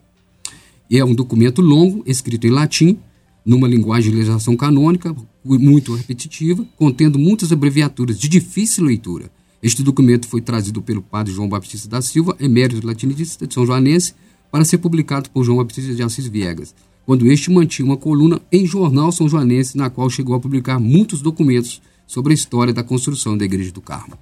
E 0.89 0.97
é 0.97 1.05
um 1.05 1.13
documento 1.13 1.61
longo, 1.61 2.03
escrito 2.05 2.47
em 2.47 2.49
latim, 2.49 2.97
numa 3.45 3.67
linguagem 3.67 4.11
de 4.11 4.17
legislação 4.17 4.55
canônica, 4.55 5.15
muito 5.43 5.93
repetitiva, 5.93 6.65
contendo 6.77 7.19
muitas 7.19 7.51
abreviaturas 7.51 8.17
de 8.17 8.27
difícil 8.27 8.85
leitura. 8.85 9.31
Este 9.61 9.83
documento 9.83 10.27
foi 10.27 10.41
trazido 10.41 10.81
pelo 10.81 11.01
padre 11.01 11.33
João 11.33 11.49
Baptista 11.49 11.89
da 11.89 12.01
Silva, 12.01 12.35
emérito 12.39 12.85
latinista 12.85 13.45
de 13.45 13.53
São 13.53 13.65
Joanense, 13.65 14.13
para 14.51 14.65
ser 14.65 14.77
publicado 14.77 15.29
por 15.29 15.43
João 15.43 15.57
Baptista 15.57 15.93
de 15.93 16.01
Assis 16.01 16.27
Viegas, 16.27 16.73
quando 17.05 17.27
este 17.27 17.51
mantinha 17.51 17.85
uma 17.85 17.97
coluna 17.97 18.41
em 18.51 18.65
Jornal 18.65 19.11
São 19.11 19.27
Joanense, 19.27 19.77
na 19.77 19.89
qual 19.89 20.09
chegou 20.09 20.35
a 20.35 20.39
publicar 20.39 20.79
muitos 20.79 21.21
documentos 21.21 21.81
sobre 22.07 22.33
a 22.33 22.35
história 22.35 22.73
da 22.73 22.83
construção 22.83 23.37
da 23.37 23.45
Igreja 23.45 23.71
do 23.71 23.81
Carmo. 23.81 24.17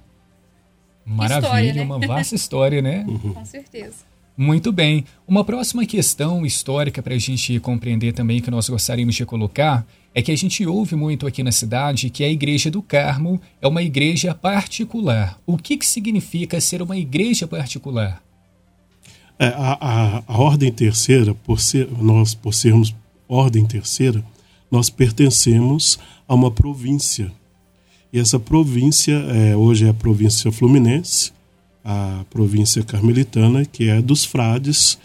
Maravilha, 1.06 1.46
história, 1.46 1.74
né? 1.74 1.82
uma 1.82 1.98
vasta 1.98 2.34
história, 2.34 2.82
né? 2.82 3.04
Uhum. 3.08 3.32
Com 3.32 3.44
certeza. 3.44 4.07
Muito 4.40 4.70
bem. 4.70 5.04
Uma 5.26 5.42
próxima 5.42 5.84
questão 5.84 6.46
histórica 6.46 7.02
para 7.02 7.12
a 7.12 7.18
gente 7.18 7.58
compreender 7.58 8.12
também 8.12 8.40
que 8.40 8.52
nós 8.52 8.68
gostaríamos 8.68 9.16
de 9.16 9.26
colocar 9.26 9.84
é 10.14 10.22
que 10.22 10.30
a 10.30 10.36
gente 10.36 10.64
ouve 10.64 10.94
muito 10.94 11.26
aqui 11.26 11.42
na 11.42 11.50
cidade 11.50 12.08
que 12.08 12.22
a 12.22 12.30
Igreja 12.30 12.70
do 12.70 12.80
Carmo 12.80 13.40
é 13.60 13.66
uma 13.66 13.82
igreja 13.82 14.32
particular. 14.36 15.40
O 15.44 15.56
que, 15.56 15.76
que 15.76 15.84
significa 15.84 16.60
ser 16.60 16.80
uma 16.80 16.96
igreja 16.96 17.48
particular? 17.48 18.22
É, 19.40 19.48
a, 19.48 19.76
a, 19.80 20.22
a, 20.24 20.38
ordem 20.38 20.70
terceira, 20.70 21.34
por 21.34 21.58
ser, 21.58 21.88
nós 22.00 22.32
por 22.32 22.54
sermos 22.54 22.94
ordem 23.28 23.66
terceira, 23.66 24.24
nós 24.70 24.88
pertencemos 24.88 25.98
a 26.28 26.34
uma 26.36 26.52
província. 26.52 27.32
E 28.12 28.20
essa 28.20 28.38
província 28.38 29.14
é, 29.14 29.56
hoje 29.56 29.84
é 29.84 29.88
a 29.88 29.94
província 29.94 30.52
fluminense, 30.52 31.32
a 31.90 32.22
província 32.28 32.82
carmelitana, 32.82 33.64
que 33.64 33.88
é 33.88 34.02
dos 34.02 34.22
frades. 34.22 34.98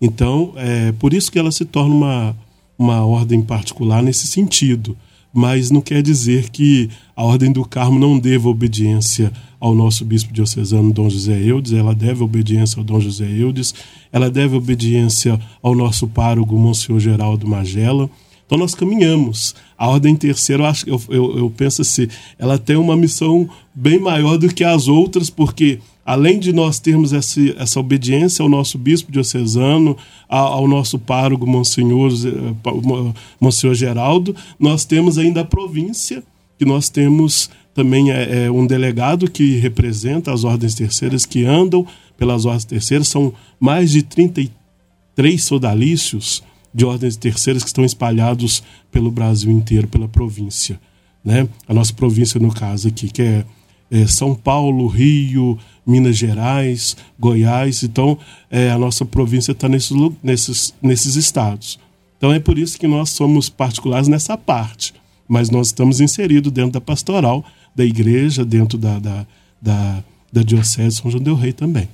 Então, 0.00 0.52
é 0.54 0.92
por 0.92 1.12
isso 1.12 1.32
que 1.32 1.38
ela 1.38 1.50
se 1.50 1.64
torna 1.64 1.92
uma, 1.92 2.36
uma 2.78 3.04
ordem 3.04 3.42
particular 3.42 4.00
nesse 4.04 4.28
sentido. 4.28 4.96
Mas 5.34 5.68
não 5.68 5.80
quer 5.80 6.00
dizer 6.00 6.48
que 6.48 6.88
a 7.16 7.24
Ordem 7.24 7.50
do 7.50 7.64
Carmo 7.64 7.98
não 7.98 8.18
deva 8.18 8.48
obediência 8.48 9.32
ao 9.58 9.74
nosso 9.74 10.04
bispo 10.04 10.32
diocesano 10.32 10.92
Dom 10.92 11.10
José 11.10 11.42
Eudes, 11.42 11.72
ela 11.72 11.92
deve 11.92 12.22
obediência 12.22 12.78
ao 12.78 12.84
Dom 12.84 13.00
José 13.00 13.28
Eudes, 13.28 13.74
ela 14.12 14.30
deve 14.30 14.54
obediência 14.56 15.38
ao 15.60 15.74
nosso 15.74 16.06
pároco 16.06 16.56
Monsenhor 16.56 17.00
Geraldo 17.00 17.46
Magela, 17.46 18.08
Então 18.48 18.56
nós 18.56 18.74
caminhamos. 18.74 19.54
A 19.76 19.86
Ordem 19.86 20.16
Terceira, 20.16 20.62
eu, 20.62 20.66
acho, 20.66 20.88
eu, 20.88 21.02
eu, 21.10 21.38
eu 21.38 21.50
penso 21.54 21.82
assim, 21.82 22.08
ela 22.38 22.58
tem 22.58 22.76
uma 22.76 22.96
missão 22.96 23.46
bem 23.74 24.00
maior 24.00 24.38
do 24.38 24.48
que 24.48 24.64
as 24.64 24.88
outras, 24.88 25.28
porque 25.28 25.78
além 26.02 26.38
de 26.38 26.50
nós 26.50 26.78
termos 26.78 27.12
essa, 27.12 27.38
essa 27.58 27.78
obediência 27.78 28.42
ao 28.42 28.48
nosso 28.48 28.78
bispo 28.78 29.12
diocesano, 29.12 29.94
ao, 30.26 30.66
nosso 30.66 30.98
pároco, 30.98 31.46
Monsenhor, 31.46 32.10
eh, 32.10 33.12
Monsenhor 33.38 33.74
Geraldo, 33.74 34.34
nós 34.58 34.86
temos 34.86 35.18
ainda 35.18 35.42
a 35.42 35.44
província, 35.44 36.24
que 36.58 36.64
nós 36.64 36.88
temos 36.88 37.50
também 37.74 38.10
é, 38.10 38.46
é, 38.46 38.50
um 38.50 38.66
delegado 38.66 39.30
que 39.30 39.58
representa 39.58 40.32
as 40.32 40.42
ordens 40.42 40.74
terceiras, 40.74 41.26
que 41.26 41.44
andam 41.44 41.86
pelas 42.16 42.46
ordens 42.46 42.64
terceiras, 42.64 43.08
são 43.08 43.34
mais 43.60 43.90
de 43.90 44.02
33 44.02 45.44
sodalícios 45.44 46.42
de 46.72 46.84
ordens 46.84 47.16
terceiras 47.16 47.62
que 47.62 47.68
estão 47.68 47.84
espalhados 47.84 48.62
pelo 48.90 49.10
Brasil 49.10 49.50
inteiro, 49.50 49.88
pela 49.88 50.08
província. 50.08 50.80
Né? 51.24 51.48
A 51.66 51.74
nossa 51.74 51.92
província, 51.92 52.38
no 52.40 52.52
caso 52.52 52.88
aqui, 52.88 53.08
que 53.10 53.22
é, 53.22 53.44
é 53.90 54.06
São 54.06 54.34
Paulo, 54.34 54.86
Rio, 54.86 55.58
Minas 55.86 56.16
Gerais, 56.16 56.96
Goiás. 57.18 57.82
Então, 57.82 58.18
é, 58.50 58.70
a 58.70 58.78
nossa 58.78 59.04
província 59.04 59.52
está 59.52 59.68
nesses, 59.68 59.96
nesses, 60.22 60.74
nesses 60.82 61.16
estados. 61.16 61.78
Então, 62.16 62.32
é 62.32 62.38
por 62.38 62.58
isso 62.58 62.78
que 62.78 62.86
nós 62.86 63.10
somos 63.10 63.48
particulares 63.48 64.08
nessa 64.08 64.36
parte. 64.36 64.94
Mas 65.28 65.50
nós 65.50 65.68
estamos 65.68 66.00
inseridos 66.00 66.50
dentro 66.50 66.72
da 66.72 66.80
pastoral 66.80 67.44
da 67.74 67.84
igreja, 67.84 68.44
dentro 68.44 68.78
da, 68.78 68.98
da, 68.98 69.26
da, 69.60 70.04
da 70.32 70.42
Diocese 70.42 70.96
de 70.96 71.02
São 71.02 71.10
João 71.10 71.22
del 71.22 71.34
Rei 71.34 71.52
também. 71.52 71.88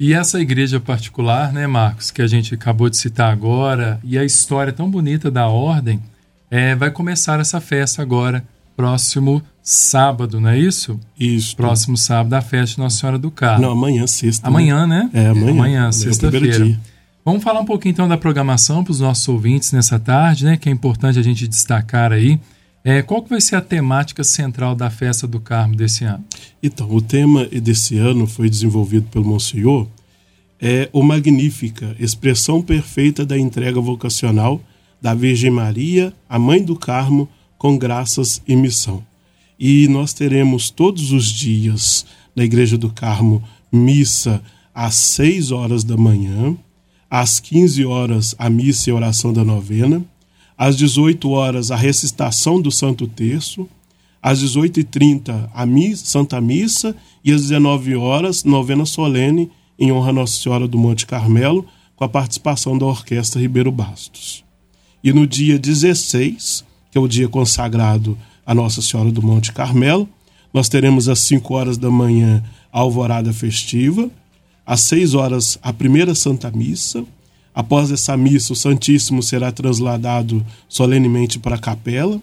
E 0.00 0.14
essa 0.14 0.40
igreja 0.40 0.80
particular, 0.80 1.52
né, 1.52 1.66
Marcos, 1.66 2.10
que 2.10 2.22
a 2.22 2.26
gente 2.26 2.54
acabou 2.54 2.88
de 2.88 2.96
citar 2.96 3.30
agora, 3.30 4.00
e 4.02 4.16
a 4.16 4.24
história 4.24 4.72
tão 4.72 4.90
bonita 4.90 5.30
da 5.30 5.46
ordem, 5.46 6.00
é, 6.50 6.74
vai 6.74 6.90
começar 6.90 7.38
essa 7.38 7.60
festa 7.60 8.00
agora, 8.00 8.42
próximo 8.74 9.42
sábado, 9.62 10.40
não 10.40 10.48
é 10.48 10.58
isso? 10.58 10.98
Isso. 11.18 11.54
Próximo 11.54 11.98
sábado, 11.98 12.32
a 12.32 12.40
festa 12.40 12.76
de 12.76 12.78
Nossa 12.78 12.96
Senhora 12.96 13.18
do 13.18 13.30
Carmo. 13.30 13.60
Não, 13.60 13.72
amanhã, 13.72 14.06
sexta. 14.06 14.48
Amanhã, 14.48 14.86
né? 14.86 15.10
É, 15.12 15.26
amanhã. 15.26 15.50
Amanhã, 15.50 15.92
sexta-feira. 15.92 16.80
Vamos 17.22 17.44
falar 17.44 17.60
um 17.60 17.66
pouquinho 17.66 17.92
então 17.92 18.08
da 18.08 18.16
programação 18.16 18.82
para 18.82 18.92
os 18.92 19.00
nossos 19.00 19.28
ouvintes 19.28 19.70
nessa 19.70 19.98
tarde, 19.98 20.46
né? 20.46 20.56
Que 20.56 20.70
é 20.70 20.72
importante 20.72 21.18
a 21.18 21.22
gente 21.22 21.46
destacar 21.46 22.10
aí. 22.10 22.40
É, 22.82 23.02
qual 23.02 23.22
que 23.22 23.28
vai 23.28 23.40
ser 23.40 23.56
a 23.56 23.60
temática 23.60 24.24
central 24.24 24.74
da 24.74 24.88
festa 24.88 25.26
do 25.26 25.38
Carmo 25.38 25.76
desse 25.76 26.04
ano? 26.04 26.24
Então, 26.62 26.90
o 26.90 27.02
tema 27.02 27.44
desse 27.46 27.98
ano 27.98 28.26
foi 28.26 28.48
desenvolvido 28.48 29.06
pelo 29.10 29.24
Monsenhor, 29.26 29.86
é 30.58 30.88
o 30.92 31.02
Magnífica, 31.02 31.94
expressão 31.98 32.62
perfeita 32.62 33.24
da 33.24 33.38
entrega 33.38 33.80
vocacional 33.80 34.60
da 35.00 35.14
Virgem 35.14 35.50
Maria, 35.50 36.12
a 36.28 36.38
Mãe 36.38 36.62
do 36.62 36.76
Carmo, 36.76 37.28
com 37.56 37.76
graças 37.76 38.42
e 38.46 38.54
missão. 38.56 39.04
E 39.58 39.88
nós 39.88 40.12
teremos 40.12 40.70
todos 40.70 41.12
os 41.12 41.26
dias 41.26 42.06
na 42.34 42.44
Igreja 42.44 42.78
do 42.78 42.90
Carmo 42.90 43.42
missa 43.70 44.42
às 44.74 44.94
6 44.94 45.50
horas 45.50 45.84
da 45.84 45.96
manhã, 45.96 46.56
às 47.10 47.40
15 47.40 47.84
horas 47.84 48.34
a 48.38 48.48
missa 48.48 48.88
e 48.88 48.92
oração 48.92 49.32
da 49.32 49.44
novena, 49.44 50.02
às 50.60 50.76
18 50.76 51.30
horas, 51.30 51.70
a 51.70 51.76
recitação 51.76 52.60
do 52.60 52.70
Santo 52.70 53.08
Terço. 53.08 53.66
Às 54.22 54.42
18h30, 54.42 55.48
a 55.54 55.64
missa, 55.64 56.04
Santa 56.04 56.38
Missa. 56.38 56.94
E 57.24 57.32
às 57.32 57.40
19 57.40 57.96
horas, 57.96 58.44
novena 58.44 58.84
solene 58.84 59.50
em 59.78 59.90
honra 59.90 60.10
a 60.10 60.12
Nossa 60.12 60.36
Senhora 60.36 60.68
do 60.68 60.76
Monte 60.76 61.06
Carmelo, 61.06 61.64
com 61.96 62.04
a 62.04 62.08
participação 62.10 62.76
da 62.76 62.84
Orquestra 62.84 63.40
Ribeiro 63.40 63.72
Bastos. 63.72 64.44
E 65.02 65.14
no 65.14 65.26
dia 65.26 65.58
16, 65.58 66.62
que 66.92 66.98
é 66.98 67.00
o 67.00 67.08
dia 67.08 67.26
consagrado 67.26 68.18
a 68.44 68.54
Nossa 68.54 68.82
Senhora 68.82 69.10
do 69.10 69.22
Monte 69.22 69.54
Carmelo, 69.54 70.06
nós 70.52 70.68
teremos 70.68 71.08
às 71.08 71.20
5 71.20 71.54
horas 71.54 71.78
da 71.78 71.90
manhã 71.90 72.44
a 72.70 72.80
alvorada 72.80 73.32
festiva, 73.32 74.10
às 74.66 74.82
6 74.82 75.14
horas 75.14 75.58
a 75.62 75.72
primeira 75.72 76.14
Santa 76.14 76.50
Missa, 76.50 77.02
Após 77.54 77.90
essa 77.90 78.16
missa, 78.16 78.52
o 78.52 78.56
Santíssimo 78.56 79.22
será 79.22 79.50
trasladado 79.50 80.44
solenemente 80.68 81.38
para 81.38 81.56
a 81.56 81.58
capela. 81.58 82.20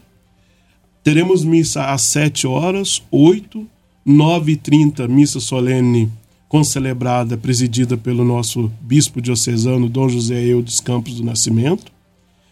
Teremos 1.03 1.43
missa 1.43 1.91
às 1.91 2.01
7 2.03 2.47
horas, 2.47 3.01
8, 3.11 3.67
9 4.05 4.51
e 4.53 4.55
30, 4.55 5.07
missa 5.07 5.39
solene 5.39 6.09
concelebrada, 6.47 7.37
presidida 7.37 7.97
pelo 7.97 8.23
nosso 8.23 8.71
bispo 8.81 9.21
diocesano, 9.21 9.89
Dom 9.89 10.07
José 10.07 10.41
Eudes 10.45 10.79
Campos 10.79 11.15
do 11.15 11.23
Nascimento. 11.23 11.91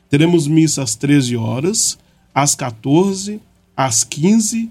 Teremos 0.09 0.47
missa 0.47 0.83
às 0.83 0.95
13 0.95 1.37
horas, 1.37 1.97
às 2.33 2.55
14, 2.55 3.39
às 3.75 4.03
15, 4.03 4.69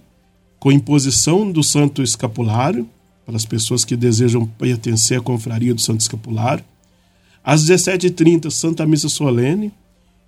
com 0.59 0.71
imposição 0.71 1.51
do 1.51 1.63
Santo 1.63 2.03
Escapulário, 2.03 2.89
para 3.25 3.37
as 3.37 3.47
pessoas 3.47 3.85
que 3.85 3.97
desejam 3.97 4.47
pertencer 4.47 5.19
à 5.19 5.23
confraria 5.23 5.75
do 5.75 5.81
Santo 5.81 6.01
Escapulário. 6.01 6.65
Às 7.45 7.65
17h30, 7.67 8.51
Santa 8.51 8.87
Missa 8.87 9.09
Solene. 9.09 9.73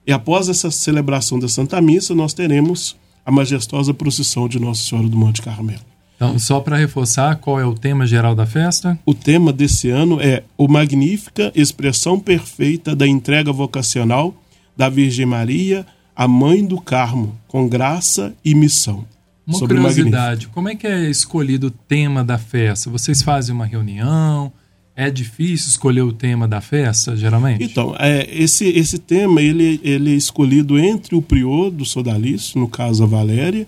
E 0.07 0.13
após 0.13 0.49
essa 0.49 0.71
celebração 0.71 1.39
da 1.39 1.49
Santa 1.49 1.81
Missa, 1.81 2.15
nós 2.15 2.35
teremos 2.35 2.95
a 3.25 3.33
majestosa 3.33 3.93
procissão 3.93 4.49
de 4.49 4.61
Nossa 4.61 4.83
Senhora 4.83 5.09
do 5.09 5.17
Monte 5.17 5.43
Carmelo. 5.43 5.81
Então, 6.15 6.39
só 6.39 6.61
para 6.61 6.77
reforçar, 6.77 7.37
qual 7.37 7.61
é 7.61 7.67
o 7.67 7.75
tema 7.75 8.07
geral 8.07 8.35
da 8.35 8.47
festa? 8.47 8.99
O 9.05 9.13
tema 9.13 9.53
desse 9.53 9.91
ano 9.91 10.21
é 10.21 10.45
o 10.57 10.69
Magnífica 10.69 11.53
Expressão 11.55 12.19
Perfeita 12.19 12.95
da 12.95 13.07
Entrega 13.07 13.53
Vocacional 13.53 14.35
da 14.77 14.89
Virgem 14.89 15.27
Maria, 15.27 15.87
a 16.15 16.29
Mãe 16.29 16.65
do 16.65 16.81
Carmo, 16.81 17.37
com 17.49 17.69
graça 17.69 18.35
e 18.45 18.55
missão. 18.55 19.05
Uma 19.47 19.59
curiosidade, 19.59 20.49
como 20.49 20.69
é 20.69 20.75
que 20.75 20.87
é 20.87 21.09
escolhido 21.09 21.69
o 21.69 21.71
tema 21.71 22.25
da 22.25 22.37
festa? 22.39 22.91
Vocês 22.91 23.23
fazem 23.23 23.55
uma 23.55 23.67
reunião? 23.67 24.53
É 24.99 25.11
difícil 25.11 25.69
escolher 25.69 26.01
o 26.01 26.13
tema 26.13 26.49
da 26.49 26.63
festa, 26.63 27.15
geralmente? 27.15 27.63
Então, 27.63 27.95
é, 27.99 28.27
esse, 28.31 28.67
esse 28.67 28.99
tema 28.99 29.43
ele, 29.43 29.79
ele 29.85 30.15
é 30.15 30.17
escolhido 30.17 30.79
entre 30.79 31.15
o 31.15 31.21
prior 31.21 31.71
do 31.71 31.85
sodalício, 31.85 32.59
no 32.59 32.67
caso 32.67 33.05
a 33.05 33.07
Valéria, 33.07 33.67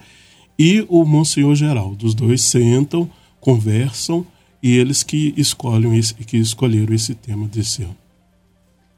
e 0.58 0.86
o 0.88 1.04
Monsenhor 1.04 1.54
Geraldo. 1.54 2.06
Os 2.06 2.14
dois 2.14 2.40
sentam, 2.40 3.10
conversam 3.40 4.26
e 4.62 4.74
eles 4.74 5.02
que 5.02 5.34
escolhem 5.36 5.98
esse, 5.98 6.14
que 6.14 6.38
escolheram 6.38 6.94
esse 6.94 7.14
tema 7.14 7.46
desse 7.46 7.82
ano. 7.82 7.96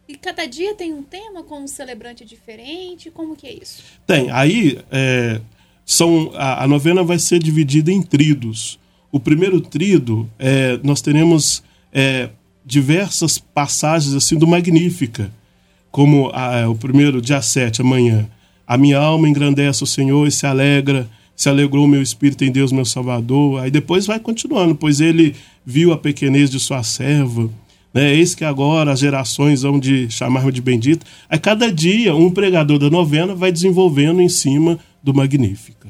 E 0.09 0.17
cada 0.17 0.47
dia 0.47 0.75
tem 0.75 0.93
um 0.93 1.03
tema 1.03 1.43
com 1.43 1.63
um 1.63 1.69
celebrante 1.69 2.25
diferente? 2.25 3.11
Como 3.11 3.37
que 3.37 3.47
é 3.47 3.53
isso? 3.53 3.83
Tem. 4.07 4.31
Aí 4.31 4.79
é, 4.91 5.41
são 5.85 6.31
a, 6.35 6.65
a, 6.65 6.69
novena 6.69 7.03
vai 7.03 7.19
ser 7.19 7.41
dividida 7.41 7.91
em 7.93 8.03
tridos. 8.03 8.79
O 9.13 9.21
primeiro 9.21 9.61
trido 9.61 10.31
é, 10.39 10.79
nós 10.83 11.01
teremos 11.01 11.63
é, 11.93 12.31
diversas 12.65 13.39
passagens 13.39 14.15
assim 14.15 14.37
do 14.37 14.47
Magnífica, 14.47 15.33
como 15.91 16.31
a, 16.33 16.69
o 16.69 16.75
primeiro, 16.75 17.21
dia 17.21 17.43
7, 17.43 17.81
amanhã. 17.81 18.29
A 18.67 18.79
minha 18.79 18.99
alma 18.99 19.29
engrandece 19.29 19.83
o 19.83 19.87
Senhor 19.87 20.27
e 20.27 20.31
se 20.31 20.47
alegra, 20.47 21.09
se 21.35 21.49
alegrou 21.49 21.89
meu 21.89 22.01
espírito 22.01 22.45
em 22.45 22.53
Deus, 22.53 22.71
meu 22.71 22.85
Salvador. 22.85 23.61
Aí 23.61 23.71
depois 23.71 24.07
vai 24.07 24.21
continuando, 24.21 24.75
pois 24.75 25.01
ele 25.01 25.35
viu 25.65 25.93
a 25.93 25.99
pequenez 25.99 26.51
de 26.51 26.61
sua 26.61 26.83
serva. 26.83 27.51
Né? 27.93 28.15
Eis 28.15 28.35
que 28.35 28.45
agora 28.45 28.93
as 28.93 29.01
gerações 29.01 29.63
vão 29.63 29.81
de 29.81 30.09
chamar-me 30.11 30.53
de 30.53 30.61
bendito. 30.61 31.05
Aí 31.29 31.39
cada 31.39 31.73
dia 31.73 32.15
um 32.15 32.31
pregador 32.31 32.79
da 32.79 32.89
novena 32.89 33.35
vai 33.35 33.51
desenvolvendo 33.51 34.21
em 34.21 34.29
cima 34.29 34.79
do 35.03 35.13
Magnífica. 35.13 35.89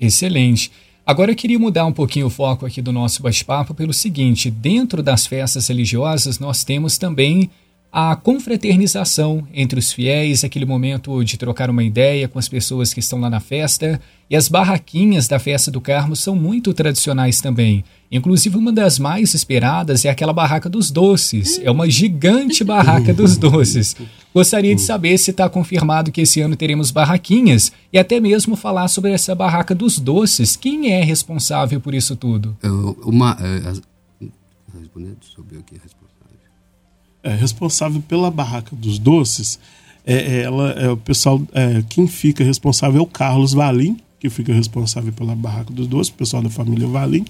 Excelente. 0.00 0.72
Agora 1.04 1.32
eu 1.32 1.36
queria 1.36 1.58
mudar 1.58 1.84
um 1.84 1.92
pouquinho 1.92 2.26
o 2.26 2.30
foco 2.30 2.64
aqui 2.64 2.80
do 2.80 2.92
nosso 2.92 3.22
bate-papo 3.22 3.74
pelo 3.74 3.92
seguinte: 3.92 4.50
dentro 4.50 5.02
das 5.02 5.26
festas 5.26 5.66
religiosas, 5.66 6.38
nós 6.38 6.62
temos 6.62 6.96
também 6.96 7.50
a 7.92 8.16
confraternização 8.16 9.46
entre 9.52 9.78
os 9.78 9.92
fiéis, 9.92 10.42
aquele 10.42 10.64
momento 10.64 11.22
de 11.22 11.36
trocar 11.36 11.68
uma 11.68 11.84
ideia 11.84 12.26
com 12.26 12.38
as 12.38 12.48
pessoas 12.48 12.94
que 12.94 13.00
estão 13.00 13.20
lá 13.20 13.28
na 13.28 13.38
festa. 13.38 14.00
E 14.30 14.34
as 14.34 14.48
barraquinhas 14.48 15.28
da 15.28 15.38
festa 15.38 15.70
do 15.70 15.78
Carmo 15.78 16.16
são 16.16 16.34
muito 16.34 16.72
tradicionais 16.72 17.42
também. 17.42 17.84
Inclusive, 18.10 18.56
uma 18.56 18.72
das 18.72 18.98
mais 18.98 19.34
esperadas 19.34 20.06
é 20.06 20.08
aquela 20.08 20.32
barraca 20.32 20.70
dos 20.70 20.90
doces. 20.90 21.60
É 21.62 21.70
uma 21.70 21.88
gigante 21.90 22.64
barraca 22.64 23.12
dos 23.12 23.36
doces. 23.36 23.94
Gostaria 24.34 24.74
de 24.74 24.80
saber 24.80 25.18
se 25.18 25.30
está 25.30 25.46
confirmado 25.50 26.10
que 26.10 26.22
esse 26.22 26.40
ano 26.40 26.56
teremos 26.56 26.90
barraquinhas 26.90 27.72
e 27.92 27.98
até 27.98 28.18
mesmo 28.20 28.56
falar 28.56 28.88
sobre 28.88 29.10
essa 29.10 29.34
barraca 29.34 29.74
dos 29.74 29.98
doces. 29.98 30.56
Quem 30.56 30.92
é 30.92 31.04
responsável 31.04 31.78
por 31.78 31.94
isso 31.94 32.16
tudo? 32.16 32.56
Uma, 33.04 33.36
é, 33.38 33.72
respondendo 34.80 35.18
sobre 35.22 35.58
o 35.58 35.62
que 35.62 35.74
é 35.74 35.78
é, 37.22 37.34
responsável 37.34 38.02
pela 38.06 38.30
barraca 38.30 38.74
dos 38.74 38.98
doces, 38.98 39.58
é, 40.04 40.14
é, 40.14 40.42
ela, 40.42 40.70
é 40.72 40.90
o 40.90 40.96
pessoal, 40.96 41.40
é, 41.52 41.82
quem 41.88 42.06
fica 42.06 42.42
responsável 42.42 43.00
é 43.00 43.02
o 43.02 43.06
Carlos 43.06 43.52
Valim, 43.52 43.96
que 44.18 44.28
fica 44.28 44.52
responsável 44.52 45.12
pela 45.12 45.34
barraca 45.34 45.72
dos 45.72 45.86
doces, 45.86 46.12
o 46.12 46.16
pessoal 46.16 46.42
da 46.42 46.50
família 46.50 46.86
Valim. 46.86 47.24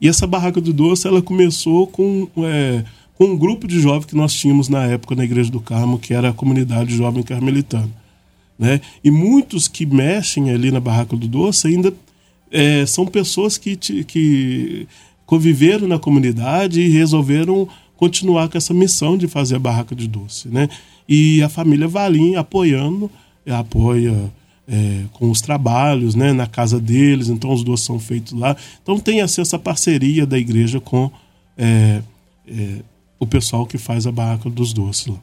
E 0.00 0.08
essa 0.08 0.26
barraca 0.26 0.60
do 0.60 0.72
doce, 0.72 1.06
ela 1.06 1.22
começou 1.22 1.86
com, 1.86 2.28
é, 2.38 2.84
com 3.16 3.24
um 3.24 3.36
grupo 3.36 3.68
de 3.68 3.80
jovens 3.80 4.06
que 4.06 4.16
nós 4.16 4.32
tínhamos 4.32 4.68
na 4.68 4.84
época 4.84 5.14
na 5.14 5.24
Igreja 5.24 5.50
do 5.50 5.60
Carmo, 5.60 5.98
que 5.98 6.12
era 6.12 6.30
a 6.30 6.32
comunidade 6.32 6.96
jovem 6.96 7.22
carmelitana. 7.22 7.90
Né? 8.58 8.80
E 9.02 9.10
muitos 9.10 9.68
que 9.68 9.86
mexem 9.86 10.50
ali 10.50 10.70
na 10.70 10.80
barraca 10.80 11.16
do 11.16 11.28
doce 11.28 11.68
ainda 11.68 11.94
é, 12.50 12.84
são 12.84 13.06
pessoas 13.06 13.56
que, 13.56 13.76
que 13.76 14.86
conviveram 15.24 15.88
na 15.88 15.98
comunidade 15.98 16.80
e 16.80 16.88
resolveram 16.88 17.68
continuar 18.02 18.48
com 18.48 18.58
essa 18.58 18.74
missão 18.74 19.16
de 19.16 19.28
fazer 19.28 19.54
a 19.54 19.60
barraca 19.60 19.94
de 19.94 20.08
doce. 20.08 20.48
Né? 20.48 20.68
E 21.08 21.40
a 21.40 21.48
família 21.48 21.86
Valim 21.86 22.34
apoiando, 22.34 23.08
apoia 23.46 24.28
é, 24.66 25.04
com 25.12 25.30
os 25.30 25.40
trabalhos 25.40 26.16
né, 26.16 26.32
na 26.32 26.48
casa 26.48 26.80
deles, 26.80 27.28
então 27.28 27.52
os 27.52 27.62
doces 27.62 27.86
são 27.86 28.00
feitos 28.00 28.32
lá. 28.32 28.56
Então 28.82 28.98
tem 28.98 29.20
assim, 29.20 29.40
essa 29.40 29.56
parceria 29.56 30.26
da 30.26 30.36
igreja 30.36 30.80
com 30.80 31.12
é, 31.56 32.02
é, 32.48 32.78
o 33.20 33.26
pessoal 33.26 33.66
que 33.66 33.78
faz 33.78 34.04
a 34.04 34.10
barraca 34.10 34.50
dos 34.50 34.72
doces 34.72 35.06
lá. 35.06 35.20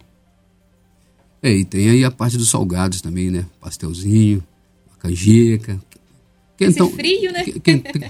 É, 1.44 1.52
e 1.52 1.66
tem 1.66 1.90
aí 1.90 2.06
a 2.06 2.12
parte 2.12 2.38
dos 2.38 2.50
salgados 2.50 3.02
também, 3.02 3.30
né? 3.30 3.46
Pastelzinho, 3.60 4.42
canjica, 5.00 5.78
Quentão, 6.60 6.88
Esse 6.88 6.96
frio, 6.98 7.32
né? 7.32 7.46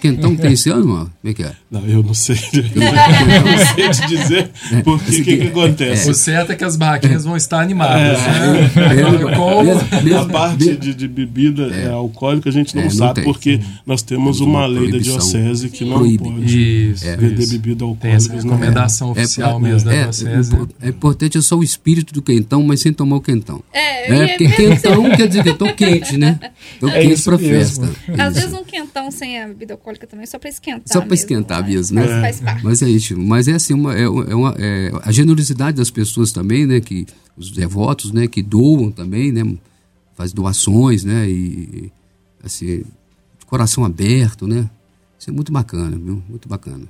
Quentão 0.01 0.36
tem 0.36 0.53
esse 0.53 0.72
ano, 0.72 0.88
mano? 0.88 1.12
Como 1.22 1.32
é 1.32 1.34
que 1.36 1.44
é? 1.44 1.51
Não, 1.70 1.86
eu 1.86 2.01
não 2.01 2.15
sei. 2.15 2.36
Eu 2.50 3.44
não 3.46 3.58
sei 3.75 3.89
te 3.91 4.08
dizer 4.08 4.51
é, 4.72 4.82
porque 4.82 5.22
o 5.22 5.24
que, 5.24 5.38
que, 5.38 5.48
acontece. 5.48 6.08
É. 6.08 6.12
O 6.12 6.15
certo 6.15 6.51
é 6.51 6.56
que 6.56 6.63
as 6.63 6.75
barraquinhas 6.75 7.25
vão 7.25 7.38
estar 7.38 7.62
animadas. 7.62 8.18
É. 8.20 8.72
Né? 8.75 10.12
É. 10.12 10.15
a 10.15 10.25
parte 10.25 10.75
de, 10.75 10.96
de 10.96 11.08
bebida 11.08 11.68
é. 11.68 11.89
alcoólica 11.89 12.50
a 12.50 12.51
gente 12.51 12.75
não, 12.75 12.89
sabe, 12.89 13.15
tem. 13.15 13.24
porque 13.24 13.60
nós 13.86 14.01
temos 14.01 14.39
uma, 14.39 14.62
uma 14.62 14.65
lei 14.65 14.91
da 14.91 14.98
diocese 14.98 15.70
que 15.70 15.86
não 15.86 15.98
Proíbe. 15.98 16.24
pode 16.24 16.91
isso, 16.91 17.06
vender 17.18 17.44
isso. 17.44 17.51
bebida 17.51 17.84
alcoólica. 17.84 18.01
Tem 18.01 18.12
essa 18.13 18.34
recomendação 18.34 19.12
oficial 19.12 19.60
mesmo 19.60 19.89
da 19.89 20.03
diocese. 20.03 20.51
É 20.82 20.89
importante 20.89 21.38
é 21.38 21.41
só 21.41 21.56
o 21.56 21.63
espírito 21.63 22.13
do 22.13 22.22
quentão, 22.22 22.63
mas 22.63 22.82
sem 22.82 22.91
tomar 22.91 23.18
o 23.18 23.22
quentão. 23.22 23.62
É, 23.72 24.12
é 24.12 24.27
porque 24.29 24.48
quentão 24.50 25.10
quer 25.15 25.27
dizer 25.27 25.44
quentão 25.44 25.72
quente, 25.74 26.18
né? 26.18 26.39
Então 26.77 26.89
quente 26.89 27.22
pra 27.22 27.38
festa 27.38 27.89
vezes 28.39 28.53
um 28.53 28.63
quentão 28.63 29.12
sem 29.12 29.41
a 29.41 29.48
bebida 29.48 29.74
alcoólica 29.74 30.08
também, 30.08 30.25
só 30.25 30.39
para 30.39 30.50
esquentar. 30.50 30.88
Só 30.88 31.01
para 31.01 31.13
esquentar 31.13 31.65
mesmo, 31.65 32.00
né? 32.00 32.22
Mas, 32.22 32.39
parte. 32.39 32.63
Mas 32.63 32.81
é 32.81 32.89
isso. 32.89 33.17
Mas 33.17 33.48
é 33.48 33.53
assim, 33.53 33.74
uma, 33.74 33.96
é, 33.96 34.03
é 34.03 34.08
uma, 34.08 34.55
é, 34.58 34.91
a 35.03 35.12
generosidade 35.12 35.77
das 35.77 35.89
pessoas 35.89 36.31
também, 36.31 36.65
né? 36.65 36.79
Que, 36.79 37.05
os 37.38 37.51
devotos, 37.51 38.12
né? 38.12 38.27
Que 38.27 38.43
doam 38.43 38.91
também, 38.91 39.31
né? 39.31 39.43
Faz 40.15 40.34
doações, 40.34 41.03
né? 41.03 41.29
E, 41.29 41.91
assim, 42.43 42.84
de 43.39 43.46
coração 43.46 43.86
aberto, 43.86 44.46
né? 44.46 44.69
Isso 45.17 45.29
é 45.29 45.34
muito 45.34 45.51
bacana, 45.51 45.98
viu? 45.98 46.22
Muito 46.27 46.48
bacana. 46.48 46.86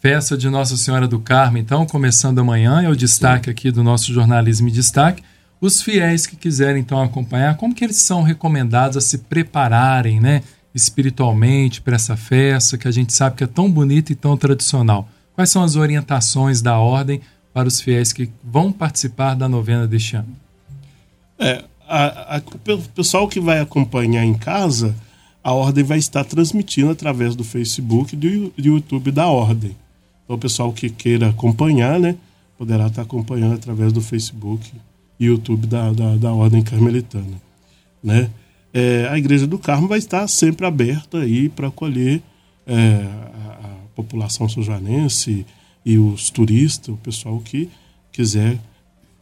Festa 0.00 0.36
de 0.36 0.48
Nossa 0.48 0.76
Senhora 0.76 1.06
do 1.06 1.20
Carmo, 1.20 1.58
então, 1.58 1.84
começando 1.84 2.38
amanhã, 2.38 2.80
é 2.80 2.88
o 2.88 2.96
destaque 2.96 3.46
Sim. 3.46 3.50
aqui 3.50 3.70
do 3.70 3.84
nosso 3.84 4.12
jornalismo 4.12 4.68
em 4.68 4.72
destaque. 4.72 5.22
Os 5.60 5.82
fiéis 5.82 6.26
que 6.26 6.36
quiserem 6.36 6.80
então 6.80 7.02
acompanhar, 7.02 7.56
como 7.58 7.74
que 7.74 7.84
eles 7.84 7.96
são 7.96 8.22
recomendados 8.22 8.96
a 8.96 9.00
se 9.00 9.18
prepararem, 9.18 10.18
né? 10.18 10.42
Espiritualmente 10.74 11.80
para 11.80 11.96
essa 11.96 12.16
festa 12.16 12.78
que 12.78 12.88
a 12.88 12.90
gente 12.90 13.12
sabe 13.12 13.36
que 13.36 13.44
é 13.44 13.46
tão 13.46 13.70
bonita 13.70 14.12
e 14.12 14.14
tão 14.14 14.36
tradicional? 14.36 15.08
Quais 15.34 15.50
são 15.50 15.62
as 15.62 15.76
orientações 15.76 16.60
da 16.60 16.78
ordem 16.78 17.20
para 17.52 17.68
os 17.68 17.80
fiéis 17.80 18.12
que 18.12 18.30
vão 18.44 18.72
participar 18.72 19.34
da 19.34 19.48
novena 19.48 19.86
deste 19.86 20.16
ano? 20.16 20.36
É, 21.38 21.64
a, 21.88 22.36
a, 22.36 22.42
o 22.72 22.88
pessoal 22.94 23.26
que 23.26 23.40
vai 23.40 23.58
acompanhar 23.58 24.24
em 24.24 24.34
casa, 24.34 24.94
a 25.42 25.52
ordem 25.52 25.82
vai 25.82 25.98
estar 25.98 26.24
transmitindo 26.24 26.90
através 26.90 27.34
do 27.34 27.42
Facebook 27.42 28.14
e 28.14 28.18
do, 28.18 28.50
do 28.50 28.68
YouTube 28.68 29.10
da 29.10 29.26
ordem. 29.26 29.74
Então, 30.24 30.36
o 30.36 30.38
pessoal 30.38 30.72
que 30.72 30.88
queira 30.88 31.30
acompanhar, 31.30 31.98
né, 31.98 32.16
poderá 32.56 32.86
estar 32.86 33.02
acompanhando 33.02 33.54
através 33.54 33.92
do 33.92 34.00
Facebook 34.00 34.70
e 35.18 35.26
YouTube 35.26 35.66
da, 35.66 35.92
da, 35.92 36.16
da 36.16 36.32
ordem 36.32 36.62
carmelitana, 36.62 37.40
né? 38.02 38.30
É, 38.72 39.08
a 39.10 39.18
Igreja 39.18 39.46
do 39.46 39.58
Carmo 39.58 39.88
vai 39.88 39.98
estar 39.98 40.26
sempre 40.28 40.66
aberta 40.66 41.18
aí 41.18 41.48
para 41.48 41.68
acolher 41.68 42.22
é, 42.66 42.74
a, 42.74 43.66
a, 43.66 43.68
população 43.96 44.48
sujanense 44.48 45.44
e 45.84 45.98
os 45.98 46.30
turistas, 46.30 46.94
o 46.94 46.96
pessoal 46.96 47.38
que 47.40 47.68
quiser, 48.12 48.58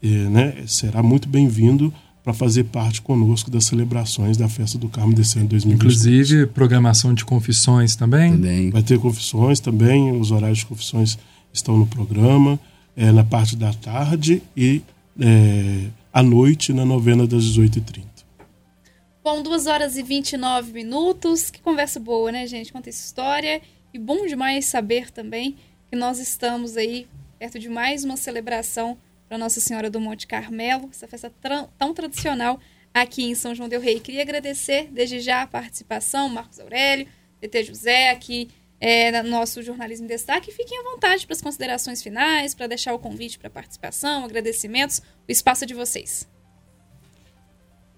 é, 0.02 0.06
né, 0.06 0.54
será 0.66 1.02
muito 1.02 1.28
bem-vindo 1.28 1.92
para 2.22 2.34
fazer 2.34 2.64
parte 2.64 3.00
conosco 3.00 3.50
das 3.50 3.64
celebrações 3.64 4.36
da 4.36 4.48
Festa 4.48 4.76
do 4.76 4.88
Carmo 4.88 5.14
desse 5.14 5.38
ano 5.38 5.48
2022. 5.48 6.06
Inclusive, 6.06 6.46
programação 6.48 7.14
de 7.14 7.24
confissões 7.24 7.96
também? 7.96 8.32
Também. 8.32 8.70
Vai 8.70 8.82
ter 8.82 8.98
confissões 8.98 9.60
também, 9.60 10.12
os 10.12 10.30
horários 10.30 10.58
de 10.58 10.66
confissões 10.66 11.18
estão 11.52 11.78
no 11.78 11.86
programa, 11.86 12.60
é, 12.94 13.10
na 13.10 13.24
parte 13.24 13.56
da 13.56 13.72
tarde 13.72 14.42
e 14.54 14.82
é, 15.18 15.86
à 16.12 16.22
noite 16.22 16.72
na 16.72 16.84
novena 16.84 17.26
das 17.26 17.44
18h30. 17.44 18.17
Bom, 19.30 19.42
2 19.42 19.66
horas 19.66 19.98
e 19.98 20.02
29 20.02 20.72
minutos. 20.72 21.50
Que 21.50 21.60
conversa 21.60 22.00
boa, 22.00 22.32
né, 22.32 22.46
gente? 22.46 22.72
Conta 22.72 22.88
essa 22.88 23.04
história. 23.04 23.60
E 23.92 23.98
bom 23.98 24.24
demais 24.24 24.64
saber 24.64 25.10
também 25.10 25.58
que 25.90 25.94
nós 25.94 26.18
estamos 26.18 26.78
aí 26.78 27.06
perto 27.38 27.58
de 27.58 27.68
mais 27.68 28.04
uma 28.04 28.16
celebração 28.16 28.96
para 29.28 29.36
Nossa 29.36 29.60
Senhora 29.60 29.90
do 29.90 30.00
Monte 30.00 30.26
Carmelo, 30.26 30.88
essa 30.90 31.06
festa 31.06 31.30
tão 31.76 31.92
tradicional 31.92 32.58
aqui 32.94 33.22
em 33.22 33.34
São 33.34 33.54
João 33.54 33.68
del 33.68 33.82
Rei. 33.82 34.00
Queria 34.00 34.22
agradecer 34.22 34.88
desde 34.90 35.20
já 35.20 35.42
a 35.42 35.46
participação, 35.46 36.30
Marcos 36.30 36.58
Aurélio, 36.58 37.06
DT 37.38 37.64
José, 37.64 38.08
aqui 38.08 38.48
é, 38.80 39.12
no 39.22 39.28
nosso 39.28 39.62
Jornalismo 39.62 40.06
em 40.06 40.08
Destaque. 40.08 40.50
Fiquem 40.50 40.78
à 40.78 40.84
vontade 40.84 41.26
para 41.26 41.36
as 41.36 41.42
considerações 41.42 42.02
finais, 42.02 42.54
para 42.54 42.66
deixar 42.66 42.94
o 42.94 42.98
convite 42.98 43.38
para 43.38 43.50
participação, 43.50 44.24
agradecimentos. 44.24 45.02
O 45.28 45.30
espaço 45.30 45.64
é 45.64 45.66
de 45.66 45.74
vocês. 45.74 46.26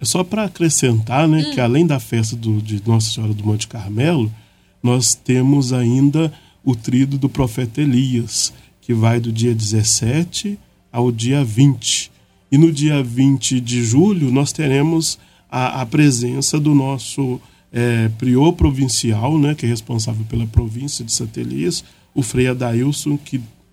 É 0.01 0.05
só 0.05 0.25
para 0.25 0.45
acrescentar, 0.45 1.29
né, 1.29 1.39
hum. 1.47 1.55
que 1.55 1.61
além 1.61 1.87
da 1.87 2.01
festa 2.01 2.35
do, 2.35 2.61
de 2.63 2.83
Nossa 2.87 3.11
Senhora 3.11 3.35
do 3.35 3.45
Monte 3.45 3.69
Carmelo, 3.69 4.33
nós 4.83 5.15
temos 5.15 5.73
ainda 5.73 6.33
o 6.65 6.75
trido 6.75 7.19
do 7.19 7.29
profeta 7.29 7.83
Elias, 7.83 8.53
que 8.81 8.95
vai 8.95 9.21
do 9.21 9.31
dia 9.31 9.55
17 9.55 10.59
ao 10.91 11.13
dia 11.13 11.45
20. 11.45 12.11
E 12.51 12.59
no 12.59 12.73
dia 12.73 13.03
20 13.03 13.61
de 13.61 13.85
julho 13.85 14.31
nós 14.31 14.53
teremos 14.53 15.19
a, 15.51 15.83
a 15.83 15.87
presença 15.87 16.59
do 16.59 16.75
nosso 16.75 17.41
é, 17.73 18.09
prior 18.19 18.53
provincial, 18.53 19.39
né, 19.39 19.55
que 19.55 19.67
é 19.67 19.69
responsável 19.69 20.25
pela 20.25 20.47
província 20.47 21.05
de 21.05 21.13
Santa 21.13 21.41
Elias, 21.41 21.85
o 22.15 22.23
Frei 22.23 22.49
Adailson 22.49 23.19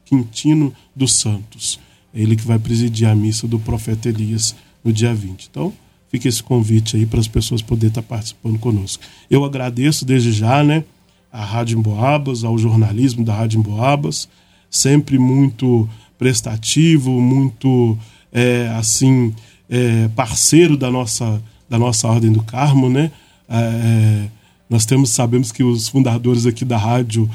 Quintino 0.05 0.73
dos 0.95 1.13
Santos. 1.13 1.79
É 2.13 2.21
ele 2.21 2.35
que 2.35 2.45
vai 2.45 2.59
presidir 2.59 3.07
a 3.07 3.15
missa 3.15 3.47
do 3.47 3.59
profeta 3.59 4.09
Elias 4.09 4.55
no 4.83 4.93
dia 4.93 5.13
20. 5.13 5.47
Então, 5.49 5.73
fica 6.09 6.27
esse 6.27 6.41
convite 6.41 6.95
aí 6.95 7.05
para 7.05 7.19
as 7.19 7.27
pessoas 7.27 7.61
poderem 7.61 7.89
estar 7.89 8.01
participando 8.01 8.57
conosco. 8.59 9.03
Eu 9.29 9.43
agradeço 9.43 10.05
desde 10.05 10.31
já, 10.31 10.63
né, 10.63 10.83
a 11.31 11.43
Rádio 11.43 11.77
Emboabas, 11.77 12.43
ao 12.43 12.57
jornalismo 12.57 13.23
da 13.23 13.35
Rádio 13.35 13.59
Emboabas, 13.59 14.27
sempre 14.69 15.17
muito 15.19 15.87
prestativo, 16.17 17.21
muito 17.21 17.97
é, 18.31 18.69
assim 18.77 19.33
é, 19.69 20.07
parceiro 20.09 20.77
da 20.77 20.89
nossa 20.89 21.41
da 21.69 21.77
nossa 21.77 22.07
Ordem 22.07 22.31
do 22.31 22.41
Carmo, 22.41 22.89
né? 22.89 23.11
É, 23.49 24.27
nós 24.69 24.85
temos 24.85 25.09
sabemos 25.09 25.51
que 25.51 25.63
os 25.63 25.87
fundadores 25.89 26.45
aqui 26.45 26.63
da 26.63 26.77
rádio 26.77 27.29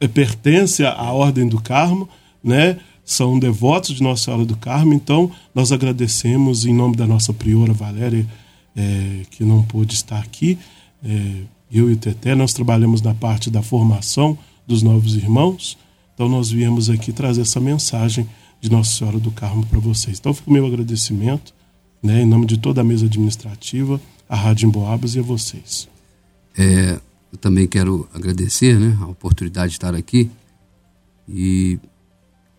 é, 0.00 0.06
pertencem 0.06 0.86
à 0.86 1.10
Ordem 1.10 1.48
do 1.48 1.60
Carmo, 1.60 2.08
né? 2.44 2.78
São 3.08 3.38
devotos 3.38 3.96
de 3.96 4.02
Nossa 4.02 4.24
Senhora 4.24 4.44
do 4.44 4.54
Carmo, 4.54 4.92
então 4.92 5.30
nós 5.54 5.72
agradecemos 5.72 6.66
em 6.66 6.74
nome 6.74 6.94
da 6.94 7.06
nossa 7.06 7.32
priora 7.32 7.72
Valéria, 7.72 8.28
é, 8.76 9.22
que 9.30 9.42
não 9.42 9.62
pôde 9.62 9.94
estar 9.94 10.18
aqui, 10.18 10.58
é, 11.02 11.42
eu 11.72 11.88
e 11.90 11.94
o 11.94 11.96
Teté, 11.96 12.34
nós 12.34 12.52
trabalhamos 12.52 13.00
na 13.00 13.14
parte 13.14 13.50
da 13.50 13.62
formação 13.62 14.36
dos 14.66 14.82
novos 14.82 15.16
irmãos, 15.16 15.78
então 16.14 16.28
nós 16.28 16.50
viemos 16.50 16.90
aqui 16.90 17.10
trazer 17.10 17.40
essa 17.40 17.58
mensagem 17.58 18.28
de 18.60 18.70
Nossa 18.70 18.92
Senhora 18.92 19.18
do 19.18 19.30
Carmo 19.30 19.64
para 19.64 19.78
vocês. 19.78 20.18
Então 20.18 20.34
fica 20.34 20.50
o 20.50 20.52
meu 20.52 20.66
agradecimento, 20.66 21.54
né, 22.02 22.22
em 22.22 22.26
nome 22.26 22.44
de 22.44 22.58
toda 22.58 22.82
a 22.82 22.84
mesa 22.84 23.06
administrativa, 23.06 23.98
a 24.28 24.36
Rádio 24.36 24.66
Emboabas 24.68 25.14
e 25.14 25.18
a 25.18 25.22
vocês. 25.22 25.88
É, 26.58 27.00
eu 27.32 27.38
também 27.38 27.66
quero 27.66 28.06
agradecer 28.12 28.78
né, 28.78 28.98
a 29.00 29.06
oportunidade 29.06 29.70
de 29.70 29.76
estar 29.76 29.94
aqui 29.94 30.30
e 31.26 31.78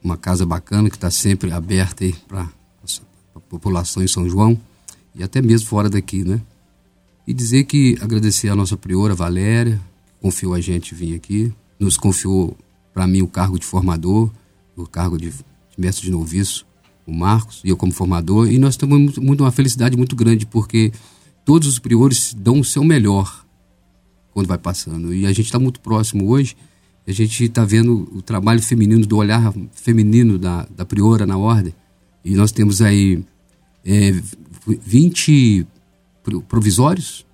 uma 0.03 0.17
casa 0.17 0.45
bacana 0.45 0.89
que 0.89 0.95
está 0.95 1.11
sempre 1.11 1.51
aberta 1.51 2.05
para 2.27 2.49
a 3.35 3.39
população 3.39 4.03
em 4.03 4.07
São 4.07 4.27
João 4.29 4.59
e 5.13 5.23
até 5.23 5.41
mesmo 5.41 5.67
fora 5.67 5.89
daqui, 5.89 6.23
né? 6.23 6.41
E 7.27 7.33
dizer 7.33 7.65
que 7.65 7.97
agradecer 8.01 8.49
a 8.49 8.55
nossa 8.55 8.75
priora 8.77 9.13
Valéria, 9.13 9.79
que 10.07 10.13
confiou 10.21 10.53
a 10.53 10.61
gente 10.61 10.95
vir 10.95 11.15
aqui, 11.15 11.53
nos 11.79 11.97
confiou 11.97 12.57
para 12.93 13.05
mim 13.05 13.21
o 13.21 13.27
cargo 13.27 13.59
de 13.59 13.65
formador, 13.65 14.29
o 14.75 14.87
cargo 14.87 15.17
de, 15.17 15.29
de 15.29 15.35
mestre 15.77 16.05
de 16.05 16.11
noviço, 16.11 16.65
o 17.05 17.13
Marcos 17.13 17.61
e 17.63 17.69
eu 17.69 17.77
como 17.77 17.91
formador, 17.91 18.51
e 18.51 18.57
nós 18.57 18.77
temos 18.77 18.99
muito, 18.99 19.21
muito, 19.21 19.43
uma 19.43 19.51
felicidade 19.51 19.97
muito 19.97 20.15
grande 20.15 20.45
porque 20.45 20.91
todos 21.43 21.67
os 21.67 21.79
priores 21.79 22.33
dão 22.33 22.59
o 22.59 22.63
seu 22.63 22.83
melhor 22.83 23.45
quando 24.31 24.47
vai 24.47 24.57
passando 24.57 25.13
e 25.13 25.25
a 25.25 25.29
gente 25.29 25.45
está 25.45 25.59
muito 25.59 25.79
próximo 25.79 26.29
hoje 26.29 26.55
a 27.09 27.13
gente 27.13 27.45
está 27.45 27.65
vendo 27.65 28.07
o 28.13 28.21
trabalho 28.21 28.61
feminino, 28.61 29.05
do 29.05 29.17
olhar 29.17 29.51
feminino 29.73 30.37
da, 30.37 30.67
da 30.75 30.85
priora 30.85 31.25
na 31.25 31.37
ordem. 31.37 31.73
E 32.23 32.35
nós 32.35 32.51
temos 32.51 32.81
aí 32.81 33.23
é, 33.83 34.11
20, 34.67 35.65
provisórios, 36.47 37.25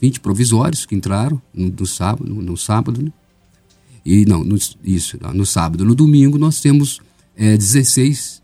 20 0.00 0.20
provisórios 0.20 0.84
que 0.84 0.94
entraram 0.94 1.40
no, 1.54 1.70
no 1.70 1.86
sábado, 1.86 2.28
no, 2.28 2.42
no 2.42 2.56
sábado 2.56 3.02
né? 3.02 3.10
E 4.04 4.24
não, 4.26 4.44
no, 4.44 4.56
isso, 4.84 5.18
no 5.34 5.46
sábado. 5.46 5.84
No 5.84 5.94
domingo 5.94 6.38
nós 6.38 6.60
temos 6.60 7.00
é, 7.34 7.56
16 7.56 8.42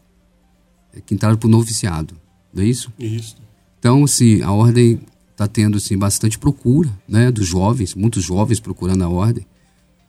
é, 0.94 1.00
que 1.00 1.14
entraram 1.14 1.36
para 1.36 1.46
o 1.46 1.50
noviciado, 1.50 2.16
não 2.52 2.62
é 2.62 2.66
isso? 2.66 2.90
Isso. 2.98 3.36
Então, 3.78 4.04
assim, 4.04 4.40
a 4.40 4.50
ordem 4.50 5.00
está 5.30 5.46
tendo 5.46 5.76
assim, 5.76 5.98
bastante 5.98 6.38
procura 6.38 6.90
né, 7.06 7.30
dos 7.30 7.46
jovens, 7.46 7.94
muitos 7.94 8.24
jovens 8.24 8.58
procurando 8.58 9.04
a 9.04 9.08
ordem, 9.08 9.46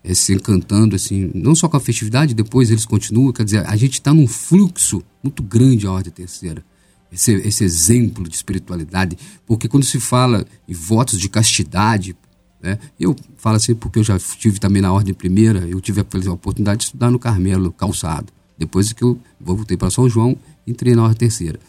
é, 0.04 0.14
se 0.14 0.34
encantando, 0.34 0.96
assim, 0.96 1.32
não 1.34 1.56
só 1.56 1.70
com 1.70 1.78
a 1.78 1.80
festividade, 1.80 2.34
depois 2.34 2.70
eles 2.70 2.86
continuam, 2.86 3.32
quer 3.32 3.46
dizer, 3.46 3.66
a 3.68 3.76
gente 3.76 3.94
está 3.94 4.14
num 4.14 4.28
fluxo 4.28 5.02
muito 5.24 5.42
grande 5.42 5.88
a 5.88 5.92
ordem 5.92 6.12
terceira. 6.12 6.64
Esse, 7.12 7.32
esse 7.34 7.64
exemplo 7.64 8.28
de 8.28 8.36
espiritualidade, 8.36 9.18
porque 9.46 9.68
quando 9.68 9.84
se 9.84 10.00
fala 10.00 10.46
em 10.68 10.74
votos 10.74 11.20
de 11.20 11.30
castidade, 11.30 12.16
né? 12.64 12.80
Eu 12.98 13.14
falo 13.36 13.58
assim 13.58 13.76
porque 13.76 14.00
eu 14.00 14.04
já 14.04 14.18
tive 14.18 14.58
também 14.58 14.82
na 14.82 14.92
ordem 14.92 15.14
primeira, 15.14 15.68
eu 15.68 15.82
tive 15.82 16.00
a 16.00 16.32
oportunidade 16.32 16.80
de 16.80 16.84
estudar 16.86 17.12
no 17.12 17.20
Carmelo 17.20 17.72
Calçado. 17.74 18.32
Depois 18.58 18.94
que 18.94 19.04
eu 19.04 19.20
voltei 19.40 19.76
para 19.76 19.90
São 19.90 20.10
João, 20.10 20.38
entrei 20.66 20.96
na 20.96 21.04
ordem 21.04 21.18
terceira. 21.18 21.60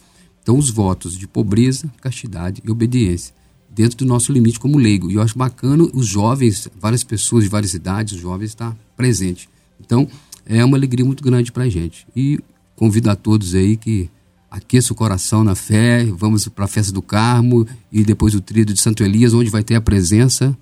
Então, 0.41 0.57
os 0.57 0.71
votos 0.71 1.19
de 1.19 1.27
pobreza, 1.27 1.91
castidade 2.01 2.63
e 2.65 2.71
obediência, 2.71 3.35
dentro 3.75 3.99
do 3.99 4.05
nosso 4.05 4.33
limite 4.33 4.61
como 4.61 4.79
leigo. 4.79 5.11
E 5.11 5.15
eu 5.15 5.23
acho 5.23 5.37
bacana 5.37 5.85
os 5.93 6.07
jovens, 6.07 6.69
várias 6.81 7.03
pessoas 7.03 7.45
de 7.45 7.51
várias 7.51 7.75
idades, 7.75 8.15
os 8.15 8.21
jovens 8.21 8.51
estar 8.51 8.77
presente. 8.97 9.49
Então, 9.81 10.09
é 10.47 10.65
uma 10.65 10.77
alegria 10.77 11.05
muito 11.05 11.23
grande 11.25 11.51
para 11.51 11.65
a 11.65 11.69
gente. 11.69 12.07
E 12.15 12.39
convido 12.77 13.11
a 13.11 13.17
todos 13.17 13.55
aí 13.55 13.77
que 13.77 14.09
aqueça 14.51 14.93
o 14.93 14.97
coração 14.97 15.43
na 15.43 15.55
fé, 15.55 16.05
vamos 16.05 16.47
para 16.49 16.67
a 16.67 16.69
festa 16.69 16.93
do 16.93 17.03
Carmo 17.03 17.67
e 17.91 18.05
depois 18.05 18.35
o 18.35 18.41
tríodo 18.41 18.73
de 18.73 18.81
Santo 18.81 19.03
Elias, 19.03 19.35
onde 19.35 19.51
vai 19.51 19.65
ter 19.65 19.75
a 19.75 19.81
presença 19.81 20.57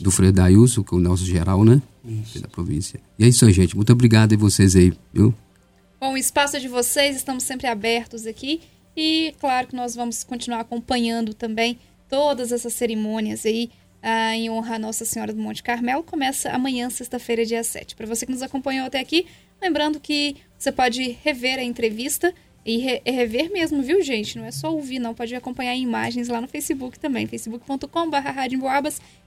do 0.00 0.10
Frei 0.10 0.32
Dailson, 0.32 0.82
que 0.82 0.94
é 0.94 0.96
o 0.96 1.00
nosso 1.00 1.24
geral, 1.24 1.64
né? 1.64 1.82
Isso. 2.04 2.40
Da 2.40 2.48
província. 2.48 3.00
E 3.18 3.24
é 3.24 3.28
isso 3.28 3.44
aí, 3.44 3.52
gente. 3.52 3.76
Muito 3.76 3.92
obrigado 3.92 4.34
a 4.34 4.38
vocês 4.38 4.74
aí, 4.74 4.92
viu? 5.12 5.34
Bom, 6.00 6.14
o 6.14 6.16
espaço 6.16 6.56
é 6.56 6.60
de 6.60 6.68
vocês, 6.68 7.16
estamos 7.16 7.44
sempre 7.44 7.66
abertos 7.66 8.26
aqui. 8.26 8.60
E 8.96 9.34
claro 9.40 9.66
que 9.68 9.76
nós 9.76 9.94
vamos 9.94 10.22
continuar 10.22 10.60
acompanhando 10.60 11.34
também 11.34 11.78
todas 12.08 12.52
essas 12.52 12.74
cerimônias 12.74 13.44
aí 13.44 13.70
ah, 14.02 14.36
em 14.36 14.50
honra 14.50 14.76
a 14.76 14.78
Nossa 14.78 15.04
Senhora 15.04 15.32
do 15.32 15.40
Monte 15.40 15.62
Carmelo. 15.62 16.02
Começa 16.02 16.50
amanhã, 16.50 16.90
sexta-feira, 16.90 17.44
dia 17.44 17.64
7. 17.64 17.96
Para 17.96 18.06
você 18.06 18.26
que 18.26 18.32
nos 18.32 18.42
acompanhou 18.42 18.86
até 18.86 19.00
aqui, 19.00 19.26
lembrando 19.60 19.98
que 19.98 20.36
você 20.58 20.70
pode 20.70 21.16
rever 21.22 21.58
a 21.58 21.62
entrevista 21.62 22.34
e 22.64 22.78
re 22.78 23.02
rever 23.04 23.50
mesmo, 23.50 23.82
viu, 23.82 24.02
gente? 24.02 24.38
Não 24.38 24.44
é 24.44 24.50
só 24.50 24.72
ouvir, 24.72 24.98
não. 24.98 25.14
Pode 25.14 25.34
acompanhar 25.34 25.74
imagens 25.74 26.28
lá 26.28 26.40
no 26.40 26.48
Facebook 26.48 26.98
também, 26.98 27.26
facebook.com.br 27.26 28.18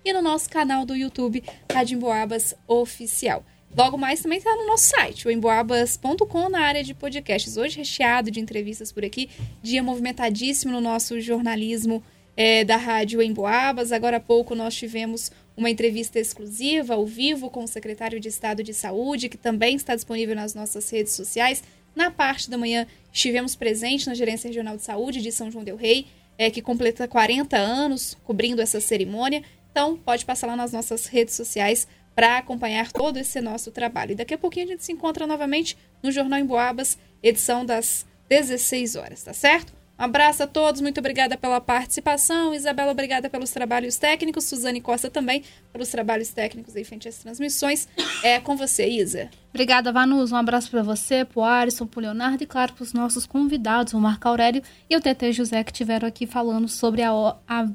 e 0.03 0.13
no 0.13 0.21
nosso 0.21 0.49
canal 0.49 0.85
do 0.85 0.95
YouTube, 0.95 1.43
Radimboabas 1.71 2.55
Oficial. 2.67 3.43
Logo 3.75 3.97
mais 3.97 4.21
também 4.21 4.37
está 4.37 4.55
no 4.55 4.65
nosso 4.65 4.89
site, 4.89 5.27
o 5.27 5.31
emboabas.com, 5.31 6.49
na 6.49 6.61
área 6.61 6.83
de 6.83 6.93
podcasts. 6.93 7.57
Hoje 7.57 7.77
recheado 7.77 8.31
de 8.31 8.39
entrevistas 8.39 8.91
por 8.91 9.05
aqui, 9.05 9.29
dia 9.61 9.83
movimentadíssimo 9.83 10.71
no 10.71 10.81
nosso 10.81 11.19
jornalismo 11.21 12.03
é, 12.35 12.63
da 12.63 12.77
Rádio 12.77 13.21
Emboabas. 13.21 13.91
Agora 13.91 14.17
há 14.17 14.19
pouco 14.19 14.55
nós 14.55 14.75
tivemos 14.75 15.31
uma 15.55 15.69
entrevista 15.69 16.19
exclusiva, 16.19 16.93
ao 16.93 17.05
vivo, 17.05 17.49
com 17.49 17.63
o 17.63 17.67
secretário 17.67 18.19
de 18.19 18.27
Estado 18.29 18.63
de 18.63 18.73
Saúde, 18.73 19.27
que 19.27 19.37
também 19.37 19.75
está 19.75 19.95
disponível 19.95 20.35
nas 20.35 20.53
nossas 20.53 20.89
redes 20.89 21.13
sociais. 21.13 21.63
Na 21.95 22.11
parte 22.11 22.49
da 22.49 22.57
manhã, 22.57 22.85
estivemos 23.11 23.55
presentes 23.55 24.05
na 24.05 24.13
Gerência 24.13 24.47
Regional 24.47 24.77
de 24.77 24.83
Saúde 24.83 25.21
de 25.21 25.31
São 25.31 25.49
João 25.49 25.63
Del 25.63 25.75
Rei, 25.75 26.05
é, 26.37 26.51
que 26.51 26.61
completa 26.61 27.07
40 27.07 27.57
anos 27.57 28.15
cobrindo 28.23 28.61
essa 28.61 28.79
cerimônia. 28.79 29.41
Então, 29.71 29.97
pode 29.97 30.23
passar 30.23 30.45
lá 30.45 30.55
nas 30.55 30.71
nossas 30.71 31.07
redes 31.07 31.33
sociais 31.33 31.87
para 32.17 32.39
acompanhar 32.39 32.91
todo 32.91 33.17
esse 33.17 33.39
nosso 33.39 33.69
trabalho. 33.69 34.13
E 34.13 34.15
daqui 34.15 34.33
a 34.33 34.37
pouquinho 34.39 34.65
a 34.65 34.69
gente 34.69 34.83
se 34.83 34.91
encontra 34.91 35.27
novamente 35.27 35.77
no 36.01 36.11
Jornal 36.11 36.39
em 36.39 36.45
Boabas, 36.47 36.97
edição 37.21 37.63
das 37.63 38.07
16 38.27 38.95
horas, 38.95 39.21
tá 39.21 39.33
certo? 39.33 39.71
Um 39.99 40.03
abraço 40.03 40.41
a 40.41 40.47
todos, 40.47 40.81
muito 40.81 40.99
obrigada 40.99 41.37
pela 41.37 41.61
participação. 41.61 42.55
Isabela, 42.55 42.91
obrigada 42.91 43.29
pelos 43.29 43.51
trabalhos 43.51 43.97
técnicos. 43.97 44.45
Suzane 44.45 44.81
Costa 44.81 45.11
também 45.11 45.43
pelos 45.71 45.89
trabalhos 45.89 46.29
técnicos 46.29 46.75
aí 46.75 46.83
frente 46.83 47.07
às 47.07 47.19
transmissões. 47.19 47.87
É 48.23 48.39
com 48.39 48.57
você, 48.57 48.87
Isa. 48.87 49.29
Obrigada, 49.49 49.91
Vanus. 49.91 50.31
Um 50.31 50.37
abraço 50.37 50.71
para 50.71 50.81
você, 50.81 51.23
para 51.23 51.39
o 51.39 51.43
Alisson, 51.43 51.85
para 51.85 51.99
o 51.99 52.01
Leonardo 52.01 52.43
e, 52.43 52.47
claro, 52.47 52.73
os 52.79 52.93
nossos 52.93 53.27
convidados, 53.27 53.93
o 53.93 53.99
Marco 53.99 54.27
Aurélio 54.27 54.63
e 54.89 54.95
o 54.95 55.01
TT 55.01 55.33
José, 55.33 55.63
que 55.63 55.71
estiveram 55.71 56.07
aqui 56.07 56.25
falando 56.25 56.67
sobre 56.67 57.03
a, 57.03 57.11
a, 57.47 57.67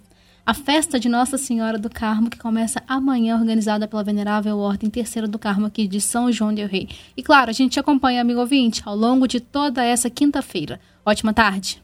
a 0.44 0.52
festa 0.52 0.98
de 0.98 1.08
Nossa 1.08 1.38
Senhora 1.38 1.78
do 1.78 1.88
Carmo, 1.88 2.28
que 2.28 2.38
começa 2.38 2.82
amanhã, 2.88 3.36
organizada 3.36 3.86
pela 3.86 4.02
Venerável 4.02 4.58
Ordem 4.58 4.90
Terceira 4.90 5.28
do 5.28 5.38
Carmo 5.38 5.66
aqui 5.66 5.86
de 5.86 6.00
São 6.00 6.32
João 6.32 6.52
del 6.52 6.68
Rei. 6.68 6.88
E, 7.16 7.22
claro, 7.22 7.50
a 7.50 7.52
gente 7.52 7.78
acompanha, 7.78 8.20
amigo 8.20 8.40
ouvinte, 8.40 8.82
ao 8.84 8.96
longo 8.96 9.28
de 9.28 9.40
toda 9.40 9.84
essa 9.84 10.10
quinta-feira. 10.10 10.80
Ótima 11.04 11.32
tarde. 11.32 11.82